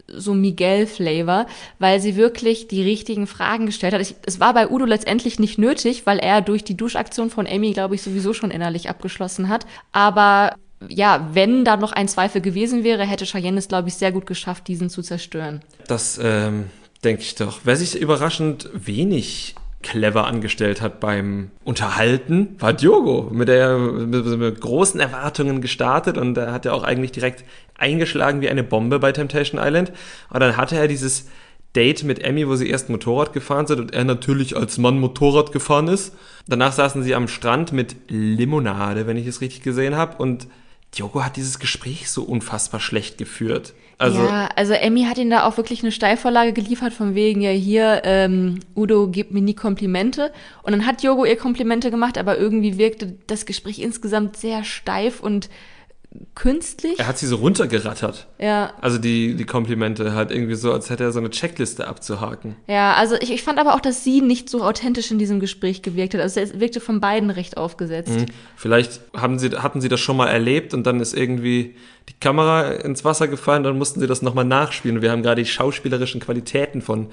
[0.08, 1.46] so Miguel-Flavor,
[1.78, 4.00] weil sie wirklich die richtigen Fragen gestellt hat.
[4.00, 7.72] Ich, es war bei Udo letztendlich nicht nötig, weil er durch die Duschaktion von Amy,
[7.72, 9.66] glaube ich, sowieso schon innerlich abgeschlossen hat.
[9.92, 10.54] Aber
[10.88, 14.26] ja, wenn da noch ein Zweifel gewesen wäre, hätte Cheyenne es, glaube ich, sehr gut
[14.26, 15.62] geschafft, diesen zu zerstören.
[15.86, 16.66] Das ähm,
[17.04, 17.60] denke ich doch.
[17.64, 23.30] Wer sich überraschend wenig clever angestellt hat beim Unterhalten, war Diogo.
[23.32, 27.44] Mit der mit, mit großen Erwartungen gestartet und er hat ja auch eigentlich direkt
[27.78, 29.92] eingeschlagen wie eine Bombe bei Temptation Island.
[30.30, 31.28] Und dann hatte er dieses
[31.76, 35.52] Date mit Emmy, wo sie erst Motorrad gefahren sind und er natürlich als Mann Motorrad
[35.52, 36.14] gefahren ist.
[36.48, 40.16] Danach saßen sie am Strand mit Limonade, wenn ich es richtig gesehen habe.
[40.16, 40.48] Und
[40.94, 43.74] Diogo hat dieses Gespräch so unfassbar schlecht geführt.
[43.98, 47.50] Also, ja, also Emmy hat ihn da auch wirklich eine Steilvorlage geliefert, von wegen, ja
[47.50, 50.32] hier, ähm, Udo gibt mir nie Komplimente.
[50.62, 55.20] Und dann hat Diogo ihr Komplimente gemacht, aber irgendwie wirkte das Gespräch insgesamt sehr steif
[55.20, 55.48] und
[56.34, 56.98] künstlich.
[56.98, 58.26] Er hat sie so runtergerattert.
[58.38, 58.72] Ja.
[58.80, 62.56] Also die, die Komplimente halt irgendwie so, als hätte er so eine Checkliste abzuhaken.
[62.66, 65.82] Ja, also ich, ich fand aber auch, dass sie nicht so authentisch in diesem Gespräch
[65.82, 66.20] gewirkt hat.
[66.20, 68.10] Also es wirkte von beiden recht aufgesetzt.
[68.10, 68.26] Mhm.
[68.56, 71.74] Vielleicht haben sie, hatten sie das schon mal erlebt und dann ist irgendwie
[72.08, 75.02] die Kamera ins Wasser gefallen, dann mussten sie das nochmal nachspielen.
[75.02, 77.08] Wir haben gerade die schauspielerischen Qualitäten von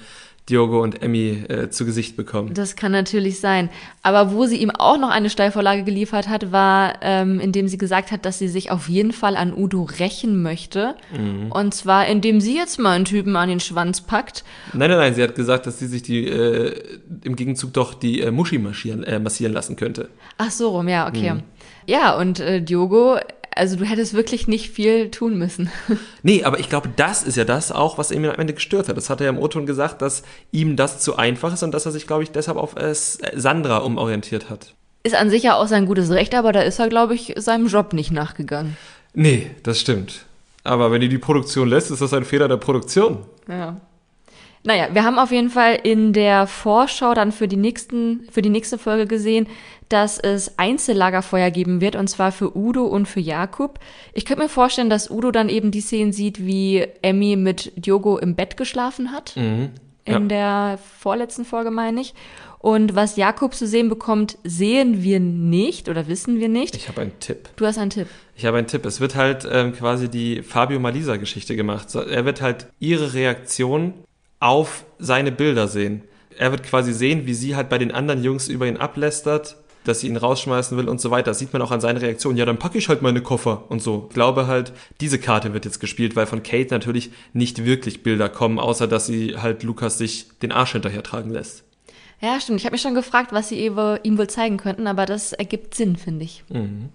[0.50, 2.54] Diogo und Emmy äh, zu Gesicht bekommen.
[2.54, 3.70] Das kann natürlich sein.
[4.02, 8.12] Aber wo sie ihm auch noch eine Steilvorlage geliefert hat, war, ähm, indem sie gesagt
[8.12, 10.96] hat, dass sie sich auf jeden Fall an Udo rächen möchte.
[11.18, 11.50] Mhm.
[11.52, 14.44] Und zwar, indem sie jetzt mal einen Typen an den Schwanz packt.
[14.74, 16.76] Nein, nein, nein, sie hat gesagt, dass sie sich die äh,
[17.24, 20.10] im Gegenzug doch die äh, Muschi äh, massieren lassen könnte.
[20.38, 21.36] Ach so rum, ja, okay.
[21.36, 21.44] Mhm.
[21.86, 23.18] Ja, und äh, Diogo
[23.56, 25.70] also du hättest wirklich nicht viel tun müssen.
[26.26, 28.96] Nee, aber ich glaube, das ist ja das auch, was ihn am Ende gestört hat.
[28.96, 31.86] Das hat er ja im O-Ton gesagt, dass ihm das zu einfach ist und dass
[31.86, 34.74] er sich, glaube ich, deshalb auf äh, Sandra umorientiert hat.
[35.04, 37.68] Ist an sich ja auch sein gutes Recht, aber da ist er, glaube ich, seinem
[37.68, 38.78] Job nicht nachgegangen.
[39.14, 40.26] Nee, das stimmt.
[40.64, 43.20] Aber wenn die die Produktion lässt, ist das ein Fehler der Produktion.
[43.50, 43.82] Ja.
[44.64, 48.50] Naja, wir haben auf jeden Fall in der Vorschau dann für die nächsten, für die
[48.50, 49.48] nächste Folge gesehen,
[49.90, 53.80] dass es Einzellagerfeuer geben wird, und zwar für Udo und für Jakub.
[54.14, 58.18] Ich könnte mir vorstellen, dass Udo dann eben die Szenen sieht, wie Emmy mit Diogo
[58.18, 59.36] im Bett geschlafen hat.
[59.36, 59.72] Mhm.
[60.08, 60.18] Ja.
[60.18, 62.14] In der vorletzten Folge, meine ich.
[62.60, 66.76] Und was Jakob zu sehen bekommt, sehen wir nicht oder wissen wir nicht.
[66.76, 67.50] Ich habe einen Tipp.
[67.58, 68.08] Du hast einen Tipp.
[68.38, 68.86] Ich habe einen Tipp.
[68.86, 71.94] Es wird halt ähm, quasi die Fabio Malisa Geschichte gemacht.
[71.94, 73.94] Er wird halt ihre Reaktion
[74.40, 76.04] auf seine Bilder sehen.
[76.38, 80.00] Er wird quasi sehen, wie sie halt bei den anderen Jungs über ihn ablästert, dass
[80.00, 81.32] sie ihn rausschmeißen will und so weiter.
[81.32, 82.38] Das sieht man auch an seinen Reaktionen.
[82.38, 84.08] Ja, dann packe ich halt meine Koffer und so.
[84.10, 88.30] Ich glaube halt, diese Karte wird jetzt gespielt, weil von Kate natürlich nicht wirklich Bilder
[88.30, 91.64] kommen, außer dass sie halt Lukas sich den Arsch hinterher tragen lässt.
[92.22, 92.60] Ja, stimmt.
[92.60, 95.98] Ich habe mich schon gefragt, was sie ihm wohl zeigen könnten, aber das ergibt Sinn,
[95.98, 96.44] finde ich.
[96.50, 96.90] Mhm.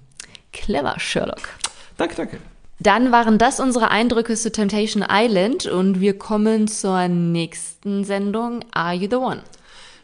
[0.53, 1.51] Clever, Sherlock.
[1.99, 2.39] Danke, danke.
[2.81, 8.95] Dann waren das unsere Eindrücke zu Temptation Island und wir kommen zur nächsten Sendung Are
[8.95, 9.43] You the One?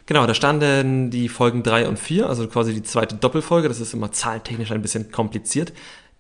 [0.07, 3.95] Genau, da standen die Folgen 3 und 4, also quasi die zweite Doppelfolge, das ist
[3.95, 5.73] immer zahltechnisch ein bisschen kompliziert.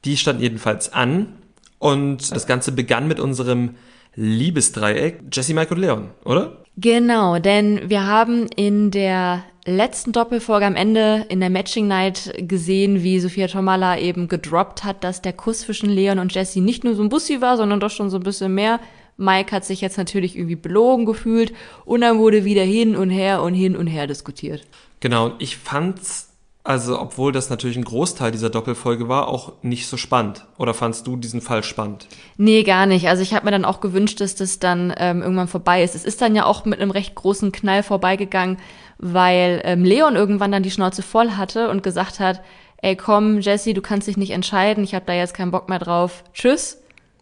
[0.05, 1.35] Die standen jedenfalls an
[1.79, 3.75] und das Ganze begann mit unserem
[4.16, 6.64] Liebesdreieck Jesse, Mike und Leon, oder?
[6.77, 13.03] Genau, denn wir haben in der letzten Doppelfolge am Ende in der Matching Night gesehen,
[13.03, 16.94] wie Sophia Tomala eben gedroppt hat, dass der Kuss zwischen Leon und Jesse nicht nur
[16.94, 18.81] so ein Bussi war, sondern doch schon so ein bisschen mehr.
[19.16, 21.53] Mike hat sich jetzt natürlich irgendwie belogen gefühlt
[21.85, 24.66] und dann wurde wieder hin und her und hin und her diskutiert.
[25.00, 26.35] Genau, ich fand's
[26.66, 30.46] also, obwohl das natürlich ein Großteil dieser Doppelfolge war, auch nicht so spannend.
[30.57, 32.09] Oder fandst du diesen Fall spannend?
[32.38, 33.07] Nee, gar nicht.
[33.07, 35.94] Also ich habe mir dann auch gewünscht, dass das dann ähm, irgendwann vorbei ist.
[35.94, 38.57] Es ist dann ja auch mit einem recht großen Knall vorbeigegangen,
[38.96, 42.40] weil ähm, Leon irgendwann dann die Schnauze voll hatte und gesagt hat,
[42.79, 45.79] ey komm, Jesse, du kannst dich nicht entscheiden, ich habe da jetzt keinen Bock mehr
[45.79, 46.24] drauf.
[46.33, 46.79] Tschüss.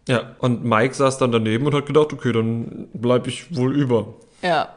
[0.09, 4.15] Ja, und Mike saß dann daneben und hat gedacht, okay, dann bleib ich wohl über.
[4.43, 4.69] Ja,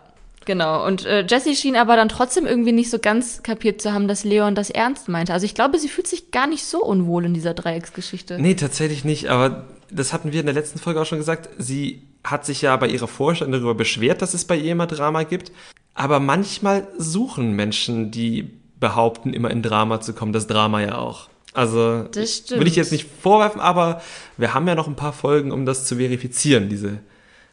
[0.46, 0.86] Genau.
[0.86, 4.24] Und äh, Jessie schien aber dann trotzdem irgendwie nicht so ganz kapiert zu haben, dass
[4.24, 5.34] Leon das ernst meinte.
[5.34, 8.40] Also ich glaube, sie fühlt sich gar nicht so unwohl in dieser Dreiecksgeschichte.
[8.40, 9.30] Nee, tatsächlich nicht.
[9.30, 11.50] Aber das hatten wir in der letzten Folge auch schon gesagt.
[11.58, 15.24] Sie hat sich ja bei ihrer Vorstellung darüber beschwert, dass es bei ihr immer Drama
[15.24, 15.52] gibt.
[15.94, 21.30] Aber manchmal suchen Menschen, die behaupten, immer in Drama zu kommen, das Drama ja auch.
[21.56, 24.02] Also das will ich jetzt nicht vorwerfen, aber
[24.38, 27.00] wir haben ja noch ein paar Folgen, um das zu verifizieren, diese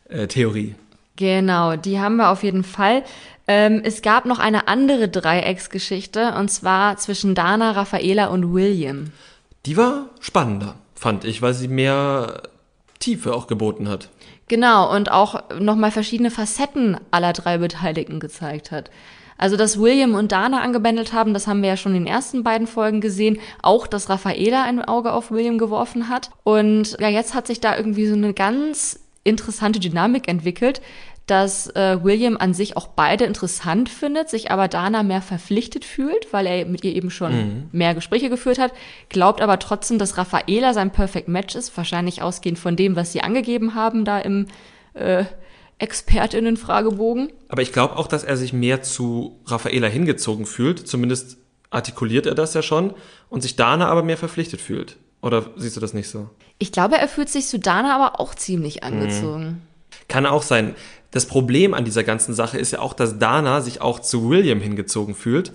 [0.09, 0.75] äh, Theorie.
[1.17, 3.05] Genau, die haben wir auf jeden Fall.
[3.47, 9.13] Ähm, es gab noch eine andere Dreiecksgeschichte und zwar zwischen Dana, Raffaela und William.
[9.67, 12.43] Die war spannender, fand ich, weil sie mehr
[12.99, 14.09] Tiefe auch geboten hat.
[14.49, 18.91] Genau, und auch nochmal verschiedene Facetten aller drei Beteiligten gezeigt hat.
[19.43, 22.45] Also, dass William und Dana angebändelt haben, das haben wir ja schon in den ersten
[22.45, 23.41] beiden Folgen gesehen.
[23.61, 26.31] Auch, dass Raffaela ein Auge auf William geworfen hat.
[26.45, 30.81] Und ja, jetzt hat sich da irgendwie so eine ganz interessante Dynamik entwickelt,
[31.27, 36.33] dass äh, William an sich auch beide interessant findet, sich aber Dana mehr verpflichtet fühlt,
[36.33, 37.69] weil er mit ihr eben schon mhm.
[37.73, 38.71] mehr Gespräche geführt hat,
[39.09, 43.23] glaubt aber trotzdem, dass Raffaela sein Perfect Match ist, wahrscheinlich ausgehend von dem, was sie
[43.23, 44.47] angegeben haben da im
[44.95, 45.25] äh,
[45.83, 47.33] ExpertInnen-Fragebogen.
[47.49, 50.87] Aber ich glaube auch, dass er sich mehr zu Raffaela hingezogen fühlt.
[50.87, 51.39] Zumindest
[51.71, 52.95] artikuliert er das ja schon.
[53.29, 54.97] Und sich Dana aber mehr verpflichtet fühlt.
[55.21, 56.31] Oder siehst du das nicht so?
[56.59, 59.45] Ich glaube, er fühlt sich zu Dana aber auch ziemlich angezogen.
[59.45, 59.63] Mhm.
[60.09, 60.75] Kann auch sein.
[61.11, 64.61] Das Problem an dieser ganzen Sache ist ja auch, dass Dana sich auch zu William
[64.61, 65.53] hingezogen fühlt,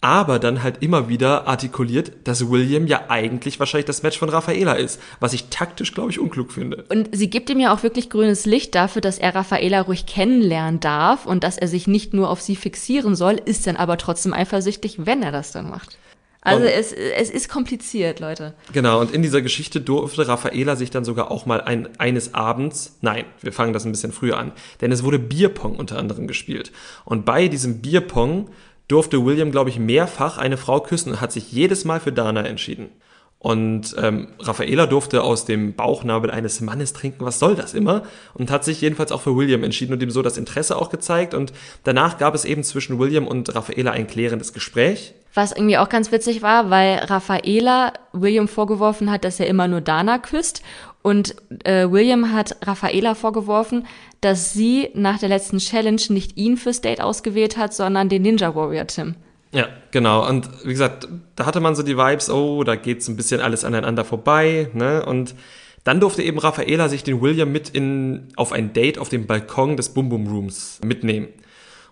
[0.00, 4.74] aber dann halt immer wieder artikuliert, dass William ja eigentlich wahrscheinlich das Match von Raffaela
[4.74, 6.84] ist, was ich taktisch, glaube ich, unklug finde.
[6.88, 10.80] Und sie gibt ihm ja auch wirklich grünes Licht dafür, dass er Raffaela ruhig kennenlernen
[10.80, 14.32] darf und dass er sich nicht nur auf sie fixieren soll, ist dann aber trotzdem
[14.32, 15.98] eifersüchtig, wenn er das dann macht.
[16.42, 18.54] Also es, es ist kompliziert, Leute.
[18.72, 22.96] Genau, und in dieser Geschichte durfte Raffaela sich dann sogar auch mal ein, eines Abends,
[23.02, 26.72] nein, wir fangen das ein bisschen früher an, denn es wurde Bierpong unter anderem gespielt.
[27.04, 28.48] Und bei diesem Bierpong
[28.90, 32.44] durfte William, glaube ich, mehrfach eine Frau küssen und hat sich jedes Mal für Dana
[32.44, 32.90] entschieden.
[33.38, 38.02] Und ähm, Raffaela durfte aus dem Bauchnabel eines Mannes trinken, was soll das immer?
[38.34, 41.32] Und hat sich jedenfalls auch für William entschieden und ihm so das Interesse auch gezeigt.
[41.32, 45.14] Und danach gab es eben zwischen William und Raffaela ein klärendes Gespräch.
[45.32, 49.80] Was irgendwie auch ganz witzig war, weil Raffaela William vorgeworfen hat, dass er immer nur
[49.80, 50.62] Dana küsst.
[51.02, 51.34] Und
[51.64, 53.86] äh, William hat Raffaela vorgeworfen,
[54.20, 58.54] dass sie nach der letzten Challenge nicht ihn fürs Date ausgewählt hat, sondern den Ninja
[58.54, 59.14] Warrior Tim.
[59.52, 60.28] Ja, genau.
[60.28, 63.64] Und wie gesagt, da hatte man so die Vibes, oh, da geht's ein bisschen alles
[63.64, 65.04] aneinander vorbei, ne?
[65.04, 65.34] Und
[65.82, 69.78] dann durfte eben Raffaela sich den William mit in, auf ein Date auf dem Balkon
[69.78, 71.28] des Boom Boom Rooms mitnehmen.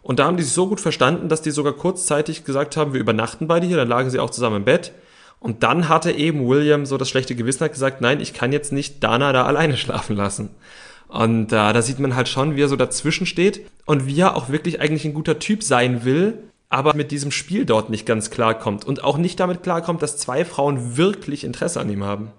[0.03, 3.01] Und da haben die sich so gut verstanden, dass die sogar kurzzeitig gesagt haben, wir
[3.01, 4.92] übernachten beide hier, dann lagen sie auch zusammen im Bett.
[5.40, 8.72] Und dann hatte eben William so das schlechte Gewissen, hat gesagt, nein, ich kann jetzt
[8.72, 10.51] nicht Dana da alleine schlafen lassen.
[11.09, 14.37] Und äh, da sieht man halt schon, wie er so dazwischen steht und wie er
[14.37, 18.31] auch wirklich eigentlich ein guter Typ sein will, aber mit diesem Spiel dort nicht ganz
[18.31, 22.31] klarkommt und auch nicht damit klarkommt, dass zwei Frauen wirklich Interesse an ihm haben.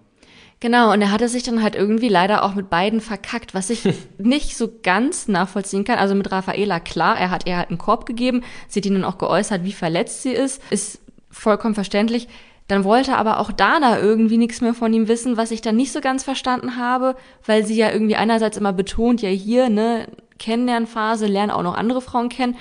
[0.61, 3.87] Genau, und er hatte sich dann halt irgendwie leider auch mit beiden verkackt, was ich
[4.17, 5.97] nicht so ganz nachvollziehen kann.
[5.97, 9.17] Also mit Raffaela, klar, er hat ihr halt einen Korb gegeben, sie hat ihnen auch
[9.17, 10.99] geäußert, wie verletzt sie ist, ist
[11.31, 12.27] vollkommen verständlich.
[12.69, 15.91] Dann wollte aber auch Dana irgendwie nichts mehr von ihm wissen, was ich dann nicht
[15.91, 21.25] so ganz verstanden habe, weil sie ja irgendwie einerseits immer betont, ja hier, ne, Kennenlernphase,
[21.25, 22.55] lernen auch noch andere Frauen kennen.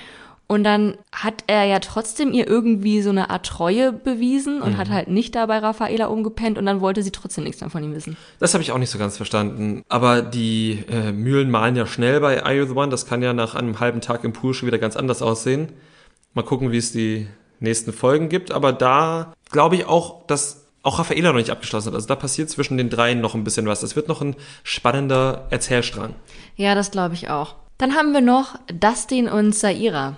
[0.46, 4.76] Und dann hat er ja trotzdem ihr irgendwie so eine Art Treue bewiesen und mhm.
[4.78, 7.84] hat halt nicht da bei Raffaela umgepennt und dann wollte sie trotzdem nichts mehr von
[7.84, 8.16] ihm wissen.
[8.40, 9.82] Das habe ich auch nicht so ganz verstanden.
[9.90, 12.88] Aber die äh, Mühlen malen ja schnell bei Are You the One.
[12.88, 15.68] Das kann ja nach einem halben Tag im Pool schon wieder ganz anders aussehen.
[16.32, 17.26] Mal gucken, wie es die
[17.60, 18.52] nächsten Folgen gibt.
[18.52, 21.94] Aber da glaube ich auch, dass auch Raffaela noch nicht abgeschlossen hat.
[21.94, 23.80] Also da passiert zwischen den dreien noch ein bisschen was.
[23.80, 26.14] Das wird noch ein spannender Erzählstrang.
[26.56, 27.56] Ja, das glaube ich auch.
[27.78, 30.16] Dann haben wir noch Dustin und Saira.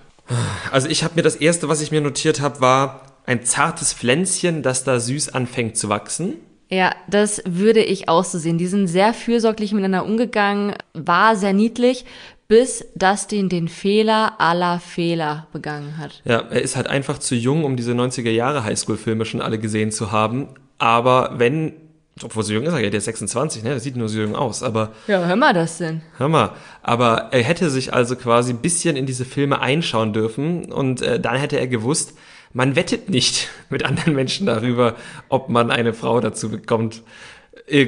[0.70, 4.62] Also ich habe mir das erste, was ich mir notiert habe, war ein zartes Pflänzchen,
[4.62, 6.34] das da süß anfängt zu wachsen.
[6.70, 8.56] Ja, das würde ich auch so sehen.
[8.56, 12.04] Die sind sehr fürsorglich miteinander umgegangen, war sehr niedlich,
[12.50, 16.20] bis Dustin den Fehler aller Fehler begangen hat.
[16.24, 19.92] Ja, er ist halt einfach zu jung, um diese 90er Jahre Highschool-Filme schon alle gesehen
[19.92, 20.48] zu haben.
[20.76, 21.74] Aber wenn,
[22.24, 23.70] obwohl so jung ist er ja, der ist 26, ne?
[23.70, 24.90] Der sieht nur so jung aus, aber.
[25.06, 26.02] Ja, hör mal das denn.
[26.16, 26.50] Hör mal.
[26.82, 31.20] Aber er hätte sich also quasi ein bisschen in diese Filme einschauen dürfen und äh,
[31.20, 32.14] dann hätte er gewusst,
[32.52, 34.96] man wettet nicht mit anderen Menschen darüber,
[35.28, 37.04] ob man eine Frau dazu bekommt,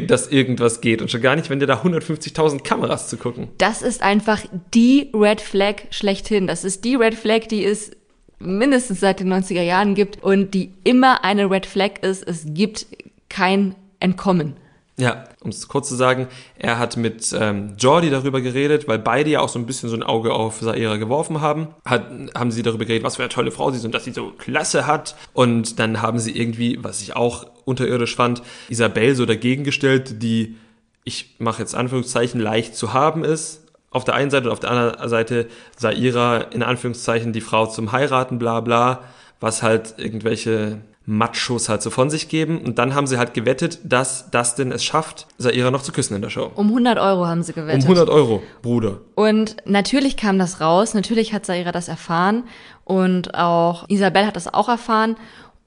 [0.06, 3.48] dass irgendwas geht und schon gar nicht, wenn dir da 150.000 Kameras zu gucken.
[3.58, 4.40] Das ist einfach
[4.74, 6.46] die Red Flag schlechthin.
[6.46, 7.90] Das ist die Red Flag, die es
[8.38, 12.26] mindestens seit den 90er Jahren gibt und die immer eine Red Flag ist.
[12.26, 12.86] Es gibt
[13.28, 14.56] kein Entkommen.
[14.98, 16.28] Ja, um es kurz zu sagen,
[16.58, 19.96] er hat mit ähm, Jordi darüber geredet, weil beide ja auch so ein bisschen so
[19.96, 21.68] ein Auge auf Saira geworfen haben.
[21.86, 24.12] Hat, haben sie darüber geredet, was für eine tolle Frau sie ist und dass sie
[24.12, 25.16] so Klasse hat.
[25.32, 30.56] Und dann haben sie irgendwie, was ich auch unterirdisch fand, Isabelle so dagegen gestellt, die,
[31.04, 33.64] ich mache jetzt Anführungszeichen, leicht zu haben ist.
[33.90, 37.92] Auf der einen Seite und auf der anderen Seite Saira in Anführungszeichen die Frau zum
[37.92, 39.04] Heiraten, bla bla,
[39.40, 42.60] was halt irgendwelche Machos halt so von sich geben.
[42.60, 46.22] Und dann haben sie halt gewettet, dass Dustin es schafft, Saira noch zu küssen in
[46.22, 46.50] der Show.
[46.54, 47.84] Um 100 Euro haben sie gewettet.
[47.84, 49.00] Um 100 Euro, Bruder.
[49.14, 50.94] Und natürlich kam das raus.
[50.94, 52.44] Natürlich hat Saira das erfahren.
[52.84, 55.16] Und auch Isabel hat das auch erfahren.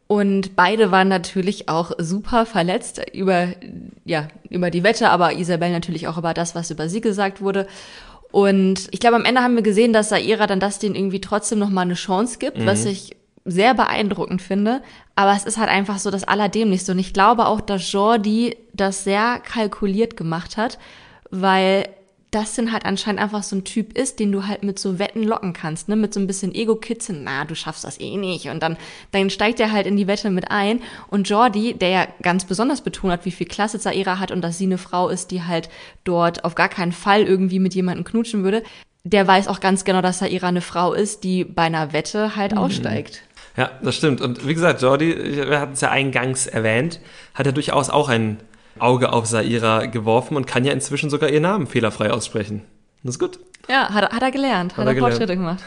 [0.07, 3.47] Und beide waren natürlich auch super verletzt über,
[4.03, 7.65] ja, über die Wette, aber Isabel natürlich auch über das, was über sie gesagt wurde.
[8.31, 11.69] Und ich glaube, am Ende haben wir gesehen, dass Saira dann Dustin irgendwie trotzdem noch
[11.69, 12.65] mal eine Chance gibt, mhm.
[12.67, 14.81] was ich sehr beeindruckend finde.
[15.15, 16.91] Aber es ist halt einfach so das Allerdämlichste.
[16.91, 20.77] Und ich glaube auch, dass Jordi das sehr kalkuliert gemacht hat,
[21.29, 21.87] weil
[22.31, 25.53] Dustin halt anscheinend einfach so ein Typ ist, den du halt mit so Wetten locken
[25.53, 25.95] kannst, ne?
[25.95, 28.49] Mit so ein bisschen Ego-Kitzeln, na, du schaffst das eh nicht.
[28.49, 28.75] Und dann,
[29.11, 30.81] dann steigt er halt in die Wette mit ein.
[31.07, 34.57] Und Jordi, der ja ganz besonders betont hat, wie viel Klasse Zaira hat und dass
[34.57, 35.69] sie eine Frau ist, die halt
[36.03, 38.63] dort auf gar keinen Fall irgendwie mit jemandem knutschen würde,
[39.05, 42.51] der weiß auch ganz genau, dass Saira eine Frau ist, die bei einer Wette halt
[42.51, 42.57] mhm.
[42.57, 43.21] aussteigt.
[43.57, 44.21] Ja, das stimmt.
[44.21, 45.15] Und wie gesagt, Jordi,
[45.49, 46.99] wir hatten es ja eingangs erwähnt,
[47.33, 48.37] hat ja durchaus auch ein
[48.79, 52.63] Auge auf Saira geworfen und kann ja inzwischen sogar ihren Namen fehlerfrei aussprechen.
[53.03, 53.39] Das ist gut.
[53.69, 55.63] Ja, hat, hat er gelernt, hat, hat er, er Fortschritte gemacht.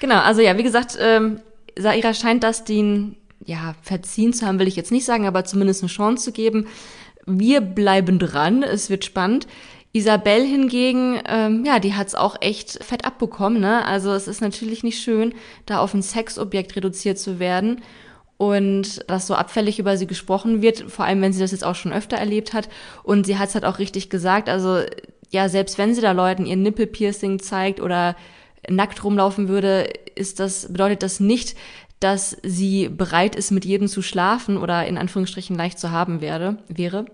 [0.00, 1.40] Genau, also ja, wie gesagt, ähm,
[1.76, 5.82] Saira scheint das den, ja, verziehen zu haben, will ich jetzt nicht sagen, aber zumindest
[5.82, 6.66] eine Chance zu geben.
[7.26, 9.46] Wir bleiben dran, es wird spannend.
[9.92, 13.84] Isabel hingegen, ähm, ja, die hat's auch echt fett abbekommen, ne?
[13.84, 15.34] Also es ist natürlich nicht schön,
[15.66, 17.82] da auf ein Sexobjekt reduziert zu werden
[18.36, 21.74] und dass so abfällig über sie gesprochen wird, vor allem wenn sie das jetzt auch
[21.74, 22.68] schon öfter erlebt hat.
[23.02, 24.82] Und sie hat's halt auch richtig gesagt, also
[25.30, 28.16] ja, selbst wenn sie da Leuten ihr Nippelpiercing zeigt oder
[28.68, 31.56] nackt rumlaufen würde, ist das, bedeutet das nicht,
[32.00, 36.58] dass sie bereit ist, mit jedem zu schlafen oder in Anführungsstrichen leicht zu haben werde,
[36.68, 37.06] wäre.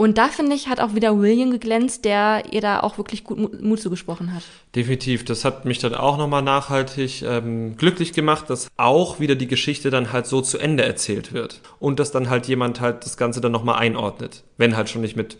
[0.00, 3.60] Und da finde ich, hat auch wieder William geglänzt, der ihr da auch wirklich gut
[3.60, 4.44] Mut zugesprochen hat.
[4.76, 5.24] Definitiv.
[5.24, 9.90] Das hat mich dann auch nochmal nachhaltig ähm, glücklich gemacht, dass auch wieder die Geschichte
[9.90, 11.62] dann halt so zu Ende erzählt wird.
[11.80, 14.44] Und dass dann halt jemand halt das Ganze dann nochmal einordnet.
[14.56, 15.36] Wenn halt schon nicht mit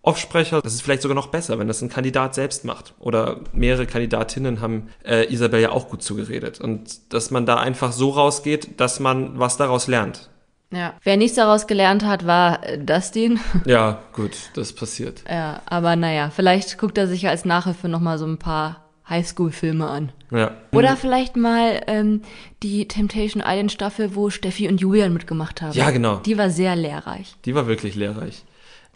[0.00, 0.62] Offsprecher.
[0.62, 2.94] Das ist vielleicht sogar noch besser, wenn das ein Kandidat selbst macht.
[3.00, 6.62] Oder mehrere Kandidatinnen haben äh, Isabel ja auch gut zugeredet.
[6.62, 10.30] Und dass man da einfach so rausgeht, dass man was daraus lernt.
[10.70, 10.94] Ja.
[11.02, 13.40] Wer nichts daraus gelernt hat, war äh, Dustin.
[13.64, 15.24] Ja, gut, das passiert.
[15.28, 19.88] Ja, aber naja, vielleicht guckt er sich ja als Nachhilfe nochmal so ein paar Highschool-Filme
[19.88, 20.12] an.
[20.30, 20.52] Ja.
[20.72, 22.22] Oder vielleicht mal ähm,
[22.62, 25.72] die Temptation Island Staffel, wo Steffi und Julian mitgemacht haben.
[25.72, 26.16] Ja, genau.
[26.16, 27.34] Die war sehr lehrreich.
[27.46, 28.44] Die war wirklich lehrreich.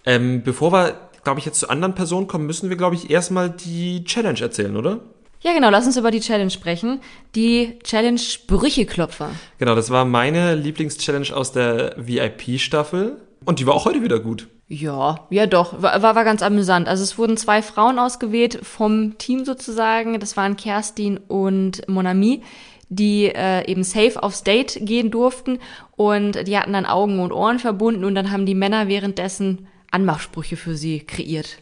[0.05, 3.49] Ähm, bevor wir, glaube ich, jetzt zu anderen Personen kommen, müssen wir, glaube ich, erstmal
[3.49, 5.01] die Challenge erzählen, oder?
[5.43, 7.01] Ja, genau, lass uns über die Challenge sprechen.
[7.35, 9.31] Die Challenge Sprücheklopfer.
[9.59, 13.21] Genau, das war meine Lieblingschallenge aus der VIP-Staffel.
[13.45, 14.47] Und die war auch heute wieder gut.
[14.69, 16.87] Ja, ja doch, war, war, war ganz amüsant.
[16.87, 20.21] Also es wurden zwei Frauen ausgewählt vom Team sozusagen.
[20.21, 22.43] Das waren Kerstin und Monami,
[22.89, 25.59] die äh, eben safe aufs Date gehen durften.
[25.97, 30.57] Und die hatten dann Augen und Ohren verbunden und dann haben die Männer währenddessen Anmachsprüche
[30.57, 31.59] für sie kreiert.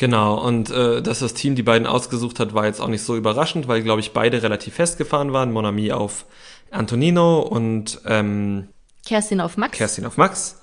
[0.00, 3.18] Genau, und äh, dass das Team die beiden ausgesucht hat, war jetzt auch nicht so
[3.18, 5.52] überraschend, weil, glaube ich, beide relativ festgefahren waren.
[5.52, 6.24] Monami auf
[6.70, 8.68] Antonino und ähm,
[9.04, 9.76] Kerstin auf Max.
[9.76, 10.62] Kerstin auf Max.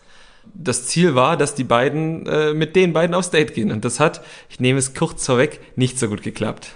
[0.56, 3.72] Das Ziel war, dass die beiden äh, mit den beiden aufs Date gehen.
[3.72, 6.72] Und das hat, ich nehme es kurz vorweg, nicht so gut geklappt.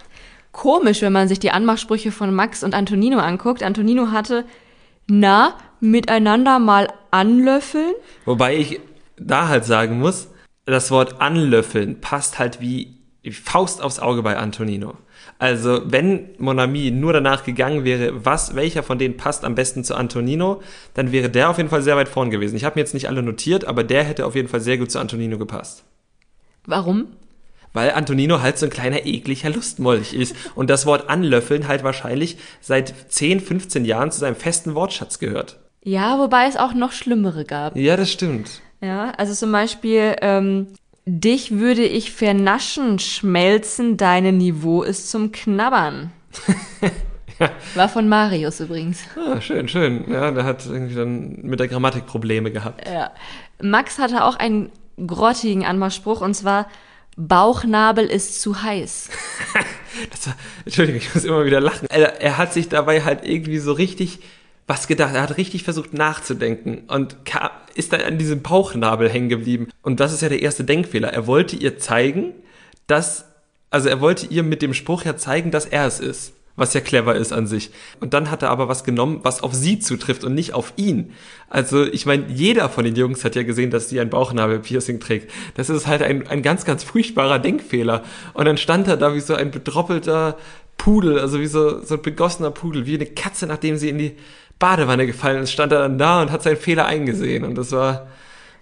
[0.51, 3.63] Komisch, wenn man sich die Anmachsprüche von Max und Antonino anguckt.
[3.63, 4.45] Antonino hatte,
[5.07, 7.95] na, miteinander mal anlöffeln.
[8.25, 8.79] Wobei ich
[9.17, 10.27] da halt sagen muss,
[10.71, 12.97] das Wort anlöffeln passt halt wie
[13.29, 14.95] Faust aufs Auge bei Antonino.
[15.37, 19.95] Also, wenn Monami nur danach gegangen wäre, was, welcher von denen passt am besten zu
[19.95, 20.61] Antonino,
[20.93, 22.55] dann wäre der auf jeden Fall sehr weit vorn gewesen.
[22.55, 24.91] Ich habe mir jetzt nicht alle notiert, aber der hätte auf jeden Fall sehr gut
[24.91, 25.83] zu Antonino gepasst.
[26.65, 27.07] Warum?
[27.73, 32.37] Weil Antonino halt so ein kleiner ekliger Lustmolch ist und das Wort anlöffeln halt wahrscheinlich
[32.59, 35.59] seit 10, 15 Jahren zu seinem festen Wortschatz gehört.
[35.83, 37.75] Ja, wobei es auch noch schlimmere gab.
[37.75, 38.61] Ja, das stimmt.
[38.81, 40.67] Ja, also zum Beispiel, ähm,
[41.05, 46.11] dich würde ich vernaschen, schmelzen, dein Niveau ist zum Knabbern.
[47.75, 49.03] War von Marius übrigens.
[49.15, 50.11] Ah, schön, schön.
[50.11, 52.87] Ja, der hat irgendwie dann mit der Grammatik Probleme gehabt.
[52.87, 53.11] Ja.
[53.61, 54.69] Max hatte auch einen
[55.07, 56.67] grottigen Anmachspruch und zwar
[57.17, 59.09] Bauchnabel ist zu heiß.
[60.11, 61.87] das war, Entschuldigung, ich muss immer wieder lachen.
[61.89, 64.19] Er, er hat sich dabei halt irgendwie so richtig
[64.67, 65.15] was gedacht.
[65.15, 69.67] Er hat richtig versucht nachzudenken und kam, ist dann an diesem Bauchnabel hängen geblieben.
[69.81, 71.09] Und das ist ja der erste Denkfehler.
[71.09, 72.33] Er wollte ihr zeigen,
[72.87, 73.25] dass,
[73.69, 76.33] also er wollte ihr mit dem Spruch ja zeigen, dass er es ist.
[76.57, 77.71] Was ja clever ist an sich.
[78.01, 81.13] Und dann hat er aber was genommen, was auf sie zutrifft und nicht auf ihn.
[81.49, 85.31] Also, ich meine, jeder von den Jungs hat ja gesehen, dass sie ein Bauchnabelpiercing trägt.
[85.55, 88.03] Das ist halt ein, ein ganz, ganz furchtbarer Denkfehler.
[88.33, 90.37] Und dann stand er da wie so ein bedroppelter
[90.77, 94.17] Pudel, also wie so, so ein begossener Pudel, wie eine Katze, nachdem sie in die
[94.61, 97.43] Badewanne gefallen ist, stand er dann da und hat seinen Fehler eingesehen.
[97.43, 98.07] Und das war,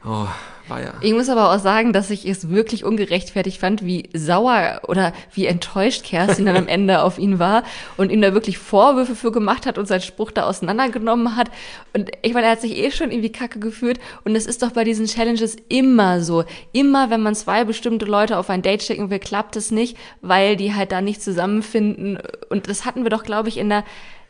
[0.03, 0.25] oh,
[0.69, 0.93] war ja.
[1.01, 5.45] Ich muss aber auch sagen, dass ich es wirklich ungerechtfertigt fand, wie sauer oder wie
[5.45, 7.63] enttäuscht Kerstin dann am Ende auf ihn war
[7.97, 11.51] und ihm da wirklich Vorwürfe für gemacht hat und seinen Spruch da auseinandergenommen hat.
[11.93, 13.99] Und ich meine, er hat sich eh schon irgendwie kacke gefühlt.
[14.23, 16.45] Und es ist doch bei diesen Challenges immer so.
[16.71, 20.55] Immer, wenn man zwei bestimmte Leute auf ein Date schicken will, klappt es nicht, weil
[20.55, 22.19] die halt da nicht zusammenfinden.
[22.49, 23.83] Und das hatten wir doch, glaube ich, in der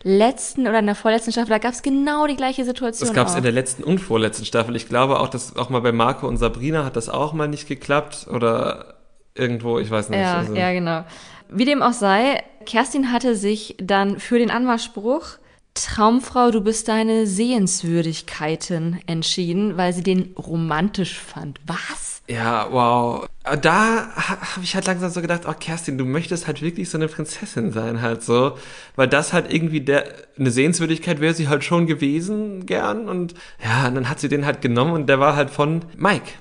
[0.04, 3.08] letzten oder in der vorletzten Staffel, da gab es genau die gleiche Situation.
[3.08, 4.76] Das gab es in der letzten und vorletzten Staffel.
[4.76, 7.68] Ich glaube auch, dass auch mal bei Marco und Sabrina hat das auch mal nicht
[7.68, 8.96] geklappt oder
[9.36, 10.20] irgendwo, ich weiß nicht.
[10.20, 10.56] Ja, also.
[10.56, 11.04] ja, genau.
[11.50, 15.40] Wie dem auch sei, Kerstin hatte sich dann für den Anmachspruch
[15.74, 21.60] Traumfrau, du bist deine Sehenswürdigkeiten entschieden, weil sie den romantisch fand.
[21.66, 22.19] Was?
[22.30, 23.28] Ja, wow.
[23.62, 27.08] Da habe ich halt langsam so gedacht, oh Kerstin, du möchtest halt wirklich so eine
[27.08, 28.56] Prinzessin sein, halt so.
[28.96, 30.06] Weil das halt irgendwie der,
[30.38, 33.10] eine Sehenswürdigkeit wäre sie halt schon gewesen, gern.
[33.10, 36.34] Und ja, und dann hat sie den halt genommen und der war halt von Mike.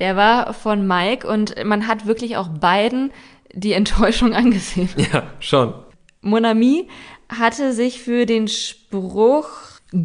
[0.00, 3.12] Der war von Mike und man hat wirklich auch beiden
[3.52, 4.88] die Enttäuschung angesehen.
[4.96, 5.74] Ja, schon.
[6.22, 6.88] Monami
[7.28, 9.48] hatte sich für den Spruch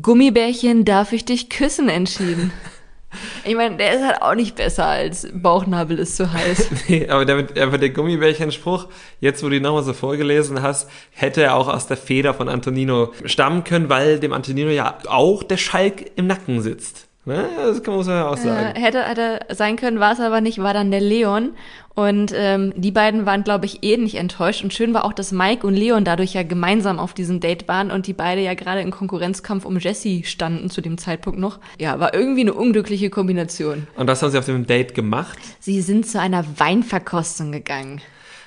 [0.04, 2.52] Gummibärchen darf ich dich küssen entschieden.
[3.44, 6.70] Ich meine, der ist halt auch nicht besser als Bauchnabel ist zu heiß.
[6.88, 8.88] nee, aber der, aber der Gummibärchenspruch,
[9.20, 12.50] jetzt wo du ihn nochmal so vorgelesen hast, hätte er auch aus der Feder von
[12.50, 17.09] Antonino stammen können, weil dem Antonino ja auch der Schalk im Nacken sitzt.
[17.30, 17.48] Ne?
[17.58, 18.76] Das kann man ja auch sagen.
[18.76, 21.52] Äh, hätte, hätte sein können, war es aber nicht, war dann der Leon.
[21.94, 24.64] Und ähm, die beiden waren, glaube ich, eh nicht enttäuscht.
[24.64, 27.92] Und schön war auch, dass Mike und Leon dadurch ja gemeinsam auf diesem Date waren
[27.92, 31.60] und die beide ja gerade in Konkurrenzkampf um Jesse standen zu dem Zeitpunkt noch.
[31.78, 33.86] Ja, war irgendwie eine unglückliche Kombination.
[33.96, 35.38] Und was haben sie auf dem Date gemacht?
[35.60, 38.02] Sie sind zu einer Weinverkostung gegangen.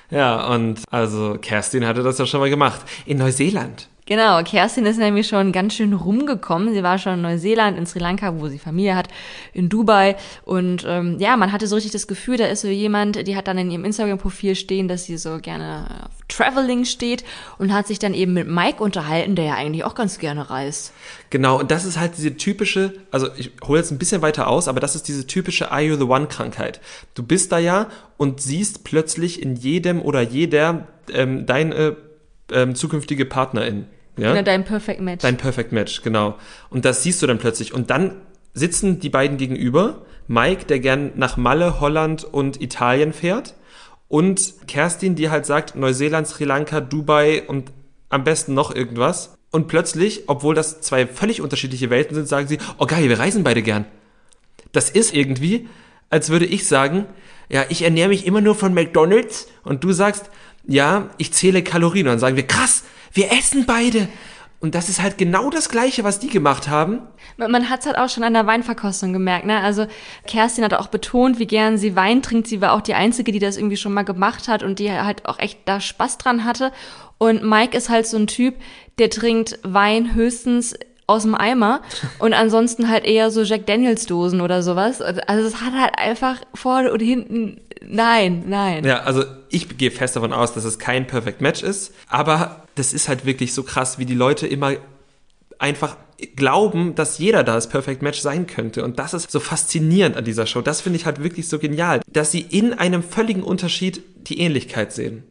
[0.09, 2.81] Ja, und also Kerstin hatte das ja schon mal gemacht.
[3.05, 3.87] In Neuseeland.
[4.05, 6.73] Genau, Kerstin ist nämlich schon ganz schön rumgekommen.
[6.73, 9.07] Sie war schon in Neuseeland, in Sri Lanka, wo sie Familie hat,
[9.53, 10.17] in Dubai.
[10.43, 13.47] Und ähm, ja, man hatte so richtig das Gefühl, da ist so jemand, die hat
[13.47, 17.23] dann in ihrem Instagram-Profil stehen, dass sie so gerne auf Traveling steht
[17.57, 20.91] und hat sich dann eben mit Mike unterhalten, der ja eigentlich auch ganz gerne reist.
[21.29, 24.67] Genau, und das ist halt diese typische, also ich hole jetzt ein bisschen weiter aus,
[24.67, 26.81] aber das ist diese typische Are You the One-Krankheit.
[27.13, 27.87] Du bist da ja
[28.17, 31.95] und siehst plötzlich in jedem oder jeder ähm, deine
[32.53, 33.85] ähm, zukünftige Partnerin.
[34.17, 34.31] Ja?
[34.31, 35.21] Genau, dein Perfect Match.
[35.21, 36.35] Dein Perfect Match, genau.
[36.69, 37.73] Und das siehst du dann plötzlich.
[37.73, 38.21] Und dann
[38.53, 40.05] sitzen die beiden gegenüber.
[40.27, 43.55] Mike, der gern nach Malle, Holland und Italien fährt.
[44.07, 47.71] Und Kerstin, die halt sagt, Neuseeland, Sri Lanka, Dubai und
[48.09, 49.37] am besten noch irgendwas.
[49.51, 53.43] Und plötzlich, obwohl das zwei völlig unterschiedliche Welten sind, sagen sie, oh geil, wir reisen
[53.43, 53.85] beide gern.
[54.71, 55.67] Das ist irgendwie,
[56.09, 57.05] als würde ich sagen,
[57.49, 60.29] ja, ich ernähre mich immer nur von McDonald's und du sagst,
[60.67, 62.07] ja, ich zähle Kalorien.
[62.07, 64.07] Und dann sagen wir, krass, wir essen beide.
[64.59, 67.01] Und das ist halt genau das Gleiche, was die gemacht haben.
[67.35, 69.45] Man hat es halt auch schon an der Weinverkostung gemerkt.
[69.45, 69.59] Ne?
[69.59, 69.87] Also
[70.25, 72.47] Kerstin hat auch betont, wie gern sie Wein trinkt.
[72.47, 75.25] Sie war auch die Einzige, die das irgendwie schon mal gemacht hat und die halt
[75.25, 76.71] auch echt da Spaß dran hatte.
[77.17, 78.55] Und Mike ist halt so ein Typ,
[78.99, 80.75] der trinkt Wein höchstens
[81.07, 81.81] aus dem Eimer
[82.19, 85.01] und ansonsten halt eher so Jack Daniels Dosen oder sowas.
[85.01, 88.85] Also es hat halt einfach vorne und hinten nein, nein.
[88.85, 92.93] Ja, also ich gehe fest davon aus, dass es kein Perfect Match ist, aber das
[92.93, 94.73] ist halt wirklich so krass, wie die Leute immer
[95.59, 95.97] einfach
[96.35, 98.83] glauben, dass jeder da das Perfect Match sein könnte.
[98.83, 100.61] Und das ist so faszinierend an dieser Show.
[100.61, 104.93] Das finde ich halt wirklich so genial, dass sie in einem völligen Unterschied die Ähnlichkeit
[104.93, 105.23] sehen.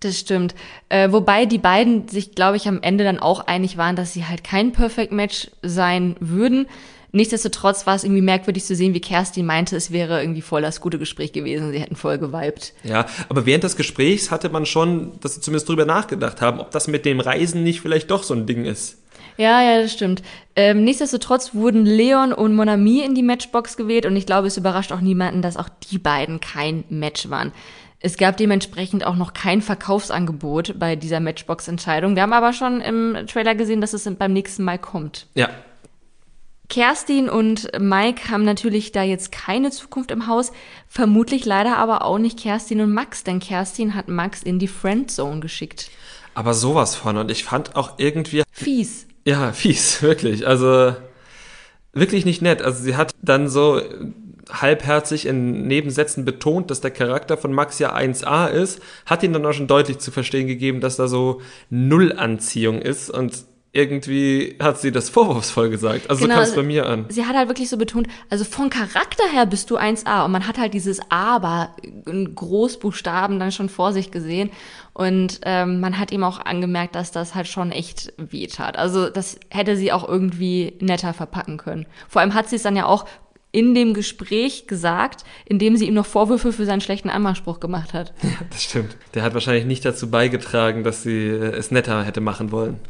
[0.00, 0.54] Das stimmt.
[0.88, 4.24] Äh, wobei die beiden sich, glaube ich, am Ende dann auch einig waren, dass sie
[4.24, 6.66] halt kein Perfect Match sein würden.
[7.12, 10.80] Nichtsdestotrotz war es irgendwie merkwürdig zu sehen, wie Kerstin meinte, es wäre irgendwie voll das
[10.80, 11.70] gute Gespräch gewesen.
[11.70, 12.72] Sie hätten voll geweibt.
[12.84, 16.70] Ja, aber während des Gesprächs hatte man schon, dass sie zumindest drüber nachgedacht haben, ob
[16.70, 18.98] das mit dem Reisen nicht vielleicht doch so ein Ding ist.
[19.36, 20.22] Ja, ja, das stimmt.
[20.56, 24.92] Ähm, nichtsdestotrotz wurden Leon und Monami in die Matchbox gewählt und ich glaube, es überrascht
[24.92, 27.52] auch niemanden, dass auch die beiden kein Match waren.
[28.00, 32.16] Es gab dementsprechend auch noch kein Verkaufsangebot bei dieser Matchbox-Entscheidung.
[32.16, 35.26] Wir haben aber schon im Trailer gesehen, dass es beim nächsten Mal kommt.
[35.34, 35.50] Ja.
[36.72, 40.52] Kerstin und Mike haben natürlich da jetzt keine Zukunft im Haus,
[40.88, 45.40] vermutlich leider aber auch nicht Kerstin und Max, denn Kerstin hat Max in die Friendzone
[45.40, 45.90] geschickt.
[46.32, 49.06] Aber sowas von und ich fand auch irgendwie fies.
[49.26, 50.46] Ja, fies, wirklich.
[50.46, 50.96] Also
[51.92, 52.62] wirklich nicht nett.
[52.62, 53.82] Also sie hat dann so
[54.50, 59.44] halbherzig in Nebensätzen betont, dass der Charakter von Max ja 1a ist, hat ihn dann
[59.44, 63.44] auch schon deutlich zu verstehen gegeben, dass da so Nullanziehung ist und
[63.74, 66.10] irgendwie hat sie das vorwurfsvoll gesagt.
[66.10, 67.06] Also genau, so kam es bei mir an.
[67.08, 70.46] Sie hat halt wirklich so betont, also von Charakter her bist du 1a und man
[70.46, 71.74] hat halt dieses Aber
[72.06, 74.50] in Großbuchstaben dann schon vor sich gesehen
[74.92, 78.76] und ähm, man hat ihm auch angemerkt, dass das halt schon echt weh tat.
[78.76, 81.86] Also das hätte sie auch irgendwie netter verpacken können.
[82.08, 83.06] Vor allem hat sie es dann ja auch
[83.52, 87.94] in dem Gespräch gesagt, in dem sie ihm noch Vorwürfe für seinen schlechten Anmachspruch gemacht
[87.94, 88.12] hat.
[88.22, 88.96] Ja, das stimmt.
[89.14, 92.80] Der hat wahrscheinlich nicht dazu beigetragen, dass sie äh, es netter hätte machen wollen,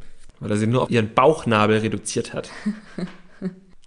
[0.42, 2.50] weil er sie nur auf ihren Bauchnabel reduziert hat.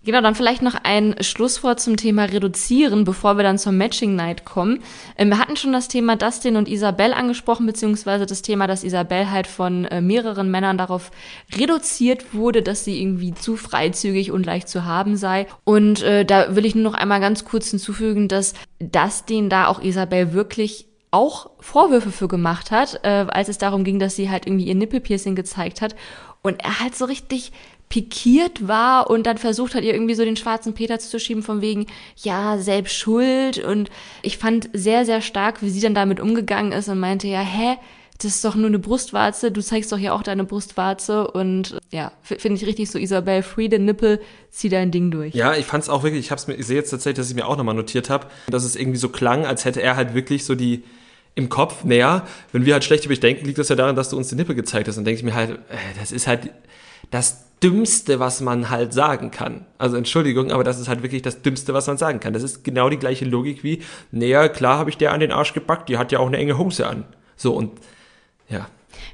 [0.05, 4.45] Genau, dann vielleicht noch ein Schlusswort zum Thema Reduzieren, bevor wir dann zur Matching Night
[4.45, 4.83] kommen.
[5.17, 9.31] Ähm, wir hatten schon das Thema Dustin und Isabel angesprochen, beziehungsweise das Thema, dass Isabel
[9.31, 11.09] halt von äh, mehreren Männern darauf
[11.57, 15.47] reduziert wurde, dass sie irgendwie zu freizügig und leicht zu haben sei.
[15.63, 19.81] Und äh, da will ich nur noch einmal ganz kurz hinzufügen, dass Dustin da auch
[19.81, 24.45] Isabel wirklich auch Vorwürfe für gemacht hat, äh, als es darum ging, dass sie halt
[24.45, 25.95] irgendwie ihr Nippelpiercing gezeigt hat.
[26.45, 27.51] Und er halt so richtig
[27.89, 31.87] pikiert war und dann versucht hat, ihr irgendwie so den schwarzen Peter zuzuschieben von wegen,
[32.17, 33.57] ja, selbst schuld.
[33.57, 33.89] Und
[34.21, 37.77] ich fand sehr, sehr stark, wie sie dann damit umgegangen ist und meinte, ja, hä,
[38.19, 42.11] das ist doch nur eine Brustwarze, du zeigst doch ja auch deine Brustwarze und ja,
[42.21, 44.21] finde ich richtig so, Isabel, free the nipple,
[44.51, 45.33] zieh dein Ding durch.
[45.33, 47.47] Ja, ich fand's auch wirklich, ich hab's mir, ich sehe jetzt tatsächlich, dass ich mir
[47.47, 50.55] auch nochmal notiert habe, dass es irgendwie so klang, als hätte er halt wirklich so
[50.55, 50.83] die
[51.35, 54.09] im Kopf, naja, wenn wir halt schlecht über dich denken, liegt das ja daran, dass
[54.09, 54.95] du uns die Nippel gezeigt hast.
[54.95, 56.51] Dann denke ich mir halt, äh, das ist halt
[57.11, 59.65] das Dümmste, was man halt sagen kann.
[59.77, 62.33] Also Entschuldigung, aber das ist halt wirklich das Dümmste, was man sagen kann.
[62.33, 63.81] Das ist genau die gleiche Logik wie,
[64.11, 66.57] naja, klar habe ich der an den Arsch gepackt, die hat ja auch eine enge
[66.57, 67.05] Hose an.
[67.35, 67.71] So und
[68.49, 68.67] ja.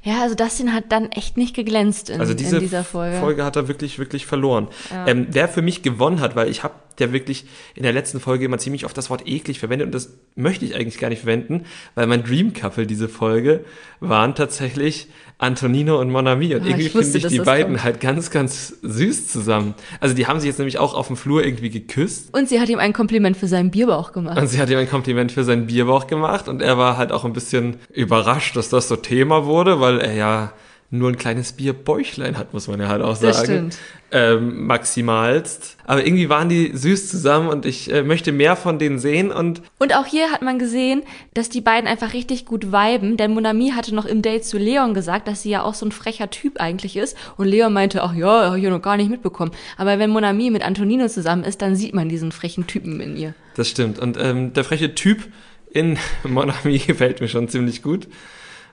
[0.04, 3.20] Ja, also Dustin hat dann echt nicht geglänzt in, also diese in dieser Folge.
[3.20, 4.68] Folge hat er wirklich, wirklich verloren.
[4.92, 5.08] Ja.
[5.08, 7.46] Ähm, wer für mich gewonnen hat, weil ich habe ja wirklich
[7.76, 10.76] in der letzten Folge immer ziemlich oft das Wort eklig verwendet und das möchte ich
[10.76, 13.66] eigentlich gar nicht verwenden, weil mein Dream Couple diese Folge
[14.00, 15.08] waren tatsächlich
[15.42, 17.84] Antonino und Monami und oh, irgendwie finde ich die beiden kommt.
[17.84, 19.74] halt ganz, ganz süß zusammen.
[20.00, 22.32] Also die haben sich jetzt nämlich auch auf dem Flur irgendwie geküsst.
[22.34, 24.38] Und sie hat ihm ein Kompliment für seinen Bierbauch gemacht.
[24.38, 27.26] Und sie hat ihm ein Kompliment für seinen Bierbauch gemacht und er war halt auch
[27.26, 30.54] ein bisschen überrascht, dass das so Thema wurde, weil er ja
[30.94, 33.34] nur ein kleines Bierbäuchlein hat, muss man ja halt auch sagen.
[33.34, 33.78] Das stimmt.
[34.14, 35.78] Ähm, maximalst.
[35.86, 39.62] Aber irgendwie waren die süß zusammen und ich äh, möchte mehr von denen sehen und.
[39.80, 43.72] Und auch hier hat man gesehen, dass die beiden einfach richtig gut viben, denn Monami
[43.74, 46.60] hatte noch im Date zu Leon gesagt, dass sie ja auch so ein frecher Typ
[46.60, 47.16] eigentlich ist.
[47.38, 49.52] Und Leon meinte, ach ja, habe ich ja noch gar nicht mitbekommen.
[49.78, 53.34] Aber wenn Monami mit Antonino zusammen ist, dann sieht man diesen frechen Typen in ihr.
[53.56, 53.98] Das stimmt.
[53.98, 55.24] Und ähm, der freche Typ
[55.72, 58.10] in Monami gefällt mir schon ziemlich gut.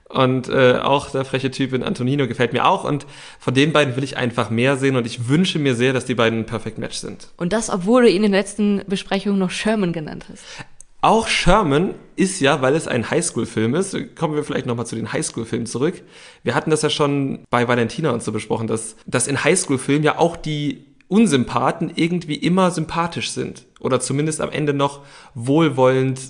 [0.09, 2.85] Und äh, auch der freche Typ in Antonino gefällt mir auch.
[2.85, 3.07] Und
[3.39, 4.97] von den beiden will ich einfach mehr sehen.
[4.97, 7.29] Und ich wünsche mir sehr, dass die beiden ein Perfect Match sind.
[7.37, 10.45] Und das, obwohl du ihn in den letzten Besprechungen noch Sherman genannt hast.
[11.01, 15.13] Auch Sherman ist ja, weil es ein Highschool-Film ist, kommen wir vielleicht nochmal zu den
[15.13, 16.03] Highschool-Filmen zurück.
[16.43, 20.19] Wir hatten das ja schon bei Valentina und so besprochen, dass, dass in Highschool-Filmen ja
[20.19, 23.67] auch die Unsympathen irgendwie immer sympathisch sind.
[23.79, 25.03] Oder zumindest am Ende noch
[25.35, 26.21] wohlwollend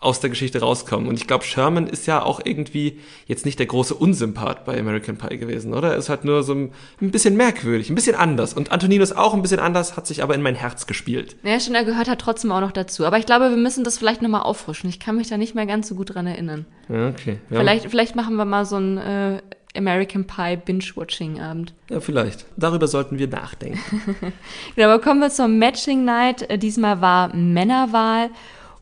[0.00, 1.06] aus der Geschichte rauskommen.
[1.06, 5.18] Und ich glaube, Sherman ist ja auch irgendwie jetzt nicht der große Unsympath bei American
[5.18, 5.90] Pie gewesen, oder?
[5.90, 6.72] Er ist halt nur so ein,
[7.02, 8.54] ein bisschen merkwürdig, ein bisschen anders.
[8.54, 11.36] Und Antonino ist auch ein bisschen anders, hat sich aber in mein Herz gespielt.
[11.42, 13.04] Ja, schon, er gehört halt trotzdem auch noch dazu.
[13.04, 14.88] Aber ich glaube, wir müssen das vielleicht nochmal auffrischen.
[14.88, 16.64] Ich kann mich da nicht mehr ganz so gut dran erinnern.
[16.88, 17.38] Ja, okay.
[17.50, 17.58] Ja.
[17.58, 19.42] Vielleicht, vielleicht machen wir mal so ein äh,
[19.76, 21.74] American Pie Binge-Watching-Abend.
[21.90, 22.46] Ja, vielleicht.
[22.56, 23.78] Darüber sollten wir nachdenken.
[24.76, 26.48] genau, aber kommen wir zur Matching Night.
[26.48, 28.30] Äh, diesmal war Männerwahl.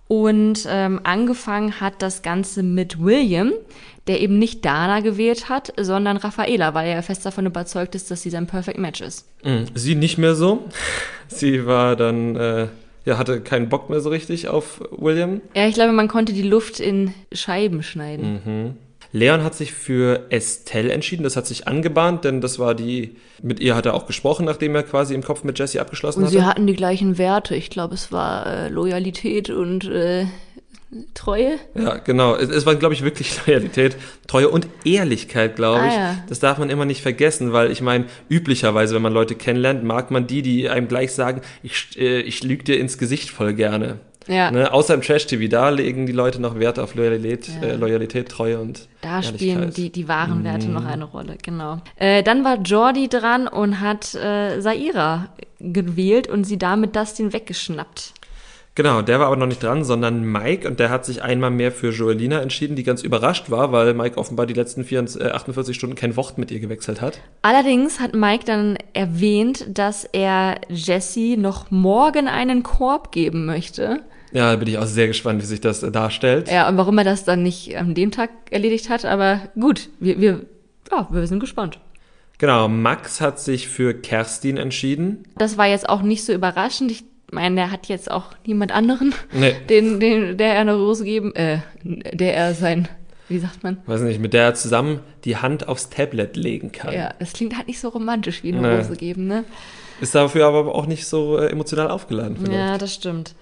[0.08, 3.52] Und ähm, angefangen hat das Ganze mit William,
[4.06, 8.22] der eben nicht Dana gewählt hat, sondern Raffaela, weil er fest davon überzeugt ist, dass
[8.22, 9.28] sie sein Perfect Match ist.
[9.44, 9.66] Mhm.
[9.74, 10.64] Sie nicht mehr so.
[11.28, 12.68] Sie war dann, äh,
[13.04, 15.42] ja, hatte keinen Bock mehr so richtig auf William.
[15.54, 18.40] Ja, ich glaube, man konnte die Luft in Scheiben schneiden.
[18.44, 18.76] Mhm.
[19.12, 23.58] Leon hat sich für Estelle entschieden, das hat sich angebahnt, denn das war die, mit
[23.60, 26.26] ihr hat er auch gesprochen, nachdem er quasi im Kopf mit Jesse abgeschlossen hat.
[26.26, 27.54] Und sie hatten die gleichen Werte.
[27.54, 30.26] Ich glaube, es war äh, Loyalität und äh,
[31.12, 31.58] Treue?
[31.74, 32.34] Ja, genau.
[32.34, 33.96] Es, es war, glaube ich, wirklich Loyalität,
[34.26, 35.92] Treue und Ehrlichkeit, glaube ich.
[35.92, 36.24] Ah, ja.
[36.28, 40.10] Das darf man immer nicht vergessen, weil ich meine, üblicherweise, wenn man Leute kennenlernt, mag
[40.10, 44.00] man die, die einem gleich sagen, ich, äh, ich lüge dir ins Gesicht voll gerne.
[44.26, 44.50] Ja.
[44.50, 44.72] Ne?
[44.72, 47.68] Außer im Trash-TV, da legen die Leute noch Wert auf Loyalität, ja.
[47.68, 50.72] äh, Loyalität Treue und Da spielen die, die wahren Werte mm.
[50.72, 51.80] noch eine Rolle, genau.
[51.96, 55.28] Äh, dann war Jordi dran und hat äh, Saira
[55.60, 58.12] gewählt und sie damit Dustin weggeschnappt.
[58.78, 61.72] Genau, der war aber noch nicht dran, sondern Mike und der hat sich einmal mehr
[61.72, 65.96] für Joelina entschieden, die ganz überrascht war, weil Mike offenbar die letzten 44, 48 Stunden
[65.96, 67.18] kein Wort mit ihr gewechselt hat.
[67.42, 74.04] Allerdings hat Mike dann erwähnt, dass er Jesse noch morgen einen Korb geben möchte.
[74.30, 76.48] Ja, da bin ich auch sehr gespannt, wie sich das äh, darstellt.
[76.48, 80.20] Ja, und warum er das dann nicht an dem Tag erledigt hat, aber gut, wir,
[80.20, 80.42] wir,
[80.92, 81.80] ja, wir sind gespannt.
[82.38, 85.24] Genau, Max hat sich für Kerstin entschieden.
[85.36, 86.92] Das war jetzt auch nicht so überraschend.
[86.92, 89.54] Ich meine, der hat jetzt auch niemand anderen, nee.
[89.68, 92.88] den, den, der er eine Rose geben, äh, der er sein,
[93.28, 93.78] wie sagt man?
[93.86, 96.94] Weiß nicht, mit der er zusammen die Hand aufs Tablet legen kann.
[96.94, 98.76] Ja, das klingt halt nicht so romantisch wie eine nee.
[98.76, 99.44] Rose geben, ne?
[100.00, 102.58] Ist dafür aber auch nicht so äh, emotional aufgeladen, vielleicht.
[102.58, 103.34] Ja, das stimmt.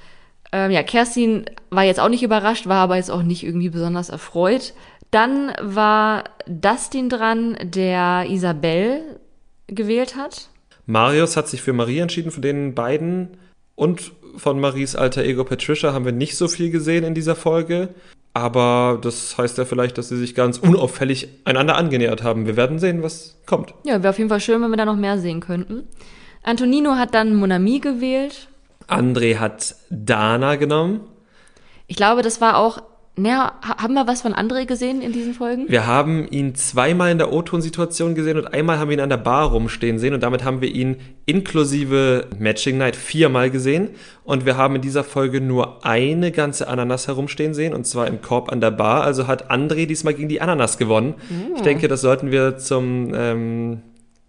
[0.52, 4.08] Ähm, ja, Kerstin war jetzt auch nicht überrascht, war aber jetzt auch nicht irgendwie besonders
[4.08, 4.74] erfreut.
[5.10, 9.02] Dann war Dustin dran, der Isabel
[9.66, 10.48] gewählt hat.
[10.86, 13.36] Marius hat sich für Marie entschieden, von den beiden.
[13.76, 17.90] Und von Maries alter Ego Patricia haben wir nicht so viel gesehen in dieser Folge.
[18.34, 22.46] Aber das heißt ja vielleicht, dass sie sich ganz unauffällig einander angenähert haben.
[22.46, 23.72] Wir werden sehen, was kommt.
[23.84, 25.84] Ja, wäre auf jeden Fall schön, wenn wir da noch mehr sehen könnten.
[26.42, 28.48] Antonino hat dann Monami gewählt.
[28.88, 31.00] André hat Dana genommen.
[31.86, 32.82] Ich glaube, das war auch
[33.18, 35.64] naja, haben wir was von André gesehen in diesen Folgen?
[35.68, 39.16] Wir haben ihn zweimal in der O-Ton-Situation gesehen und einmal haben wir ihn an der
[39.16, 43.88] Bar rumstehen sehen und damit haben wir ihn inklusive Matching Night viermal gesehen
[44.22, 48.20] und wir haben in dieser Folge nur eine ganze Ananas herumstehen sehen und zwar im
[48.20, 49.04] Korb an der Bar.
[49.04, 51.14] Also hat André diesmal gegen die Ananas gewonnen.
[51.30, 51.56] Mm.
[51.56, 53.80] Ich denke, das sollten wir zum ähm,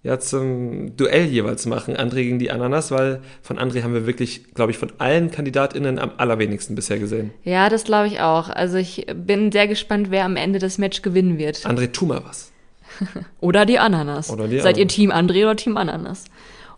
[0.03, 4.53] ja, zum Duell jeweils machen, André gegen die Ananas, weil von André haben wir wirklich,
[4.53, 7.31] glaube ich, von allen KandidatInnen am allerwenigsten bisher gesehen.
[7.43, 8.49] Ja, das glaube ich auch.
[8.49, 11.65] Also ich bin sehr gespannt, wer am Ende das Match gewinnen wird.
[11.65, 12.51] André, tu mal was.
[13.41, 14.29] oder die Ananas.
[14.29, 14.79] Oder die Seid Ananas.
[14.79, 16.25] ihr Team André oder Team Ananas?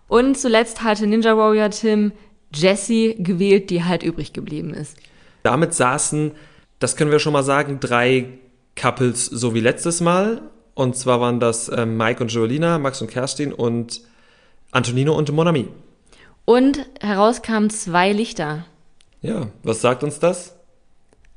[0.07, 2.11] Und zuletzt hatte Ninja Warrior Tim
[2.53, 4.97] Jessie gewählt, die halt übrig geblieben ist.
[5.43, 6.32] Damit saßen,
[6.80, 8.26] das können wir schon mal sagen, drei
[8.76, 10.41] Couples so wie letztes Mal
[10.80, 14.01] und zwar waren das äh, Mike und Joelina, Max und Kerstin und
[14.71, 15.67] Antonino und Monami.
[16.45, 18.65] Und heraus kamen zwei Lichter.
[19.21, 20.55] Ja, was sagt uns das?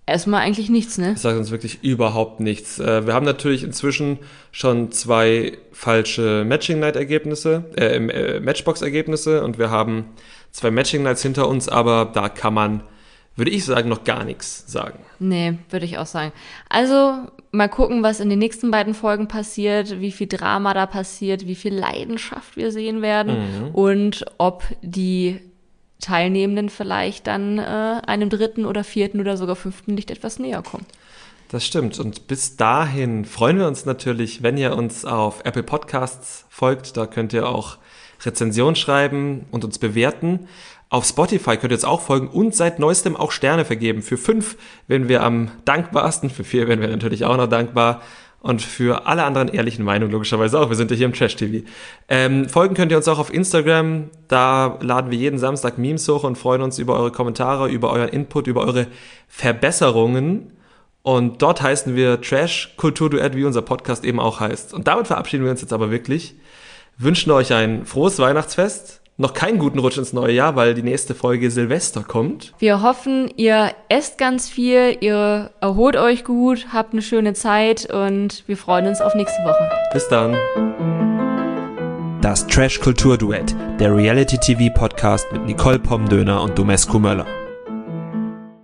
[0.07, 1.15] Erstmal eigentlich nichts, ne?
[1.15, 2.79] Das sagt uns wirklich überhaupt nichts.
[2.79, 4.21] Äh, wir haben natürlich inzwischen
[4.53, 10.05] schon zwei falsche Matching Night Ergebnisse, äh, äh, Matchbox Ergebnisse und wir haben
[10.53, 12.83] zwei Matching Nights hinter uns, aber da kann man
[13.35, 14.99] würde ich sagen, noch gar nichts sagen.
[15.19, 16.33] Nee, würde ich auch sagen.
[16.69, 21.47] Also mal gucken, was in den nächsten beiden Folgen passiert, wie viel Drama da passiert,
[21.47, 23.69] wie viel Leidenschaft wir sehen werden mhm.
[23.75, 25.39] und ob die
[26.01, 27.63] Teilnehmenden vielleicht dann äh,
[28.07, 30.87] einem dritten oder vierten oder sogar fünften Licht etwas näher kommen.
[31.49, 31.99] Das stimmt.
[31.99, 36.97] Und bis dahin freuen wir uns natürlich, wenn ihr uns auf Apple Podcasts folgt.
[36.97, 37.77] Da könnt ihr auch
[38.23, 40.49] Rezension schreiben und uns bewerten.
[40.93, 44.03] Auf Spotify könnt ihr jetzt auch folgen und seit neuestem auch Sterne vergeben.
[44.03, 48.03] Für fünf werden wir am dankbarsten, für vier werden wir natürlich auch noch dankbar
[48.41, 50.69] und für alle anderen ehrlichen Meinungen logischerweise auch.
[50.69, 51.67] Wir sind ja hier im Trash TV.
[52.11, 54.11] Ähm, folgen könnt ihr uns auch auf Instagram.
[54.29, 58.11] Da laden wir jeden Samstag Memes hoch und freuen uns über eure Kommentare, über euren
[58.11, 58.87] Input, über eure
[59.29, 60.53] Verbesserungen.
[61.01, 64.75] Und dort heißen wir Trash Kultur Duett, wie unser Podcast eben auch heißt.
[64.75, 66.35] Und damit verabschieden wir uns jetzt aber wirklich.
[66.99, 71.15] Wünschen euch ein frohes Weihnachtsfest noch keinen guten Rutsch ins neue Jahr, weil die nächste
[71.15, 72.55] Folge Silvester kommt.
[72.59, 78.45] Wir hoffen, ihr esst ganz viel, ihr erholt euch gut, habt eine schöne Zeit und
[78.47, 79.71] wir freuen uns auf nächste Woche.
[79.93, 80.37] Bis dann.
[82.21, 87.27] Das Trash Kultur Duett, der Reality TV Podcast mit Nicole Pomdöner und Domescu Möller.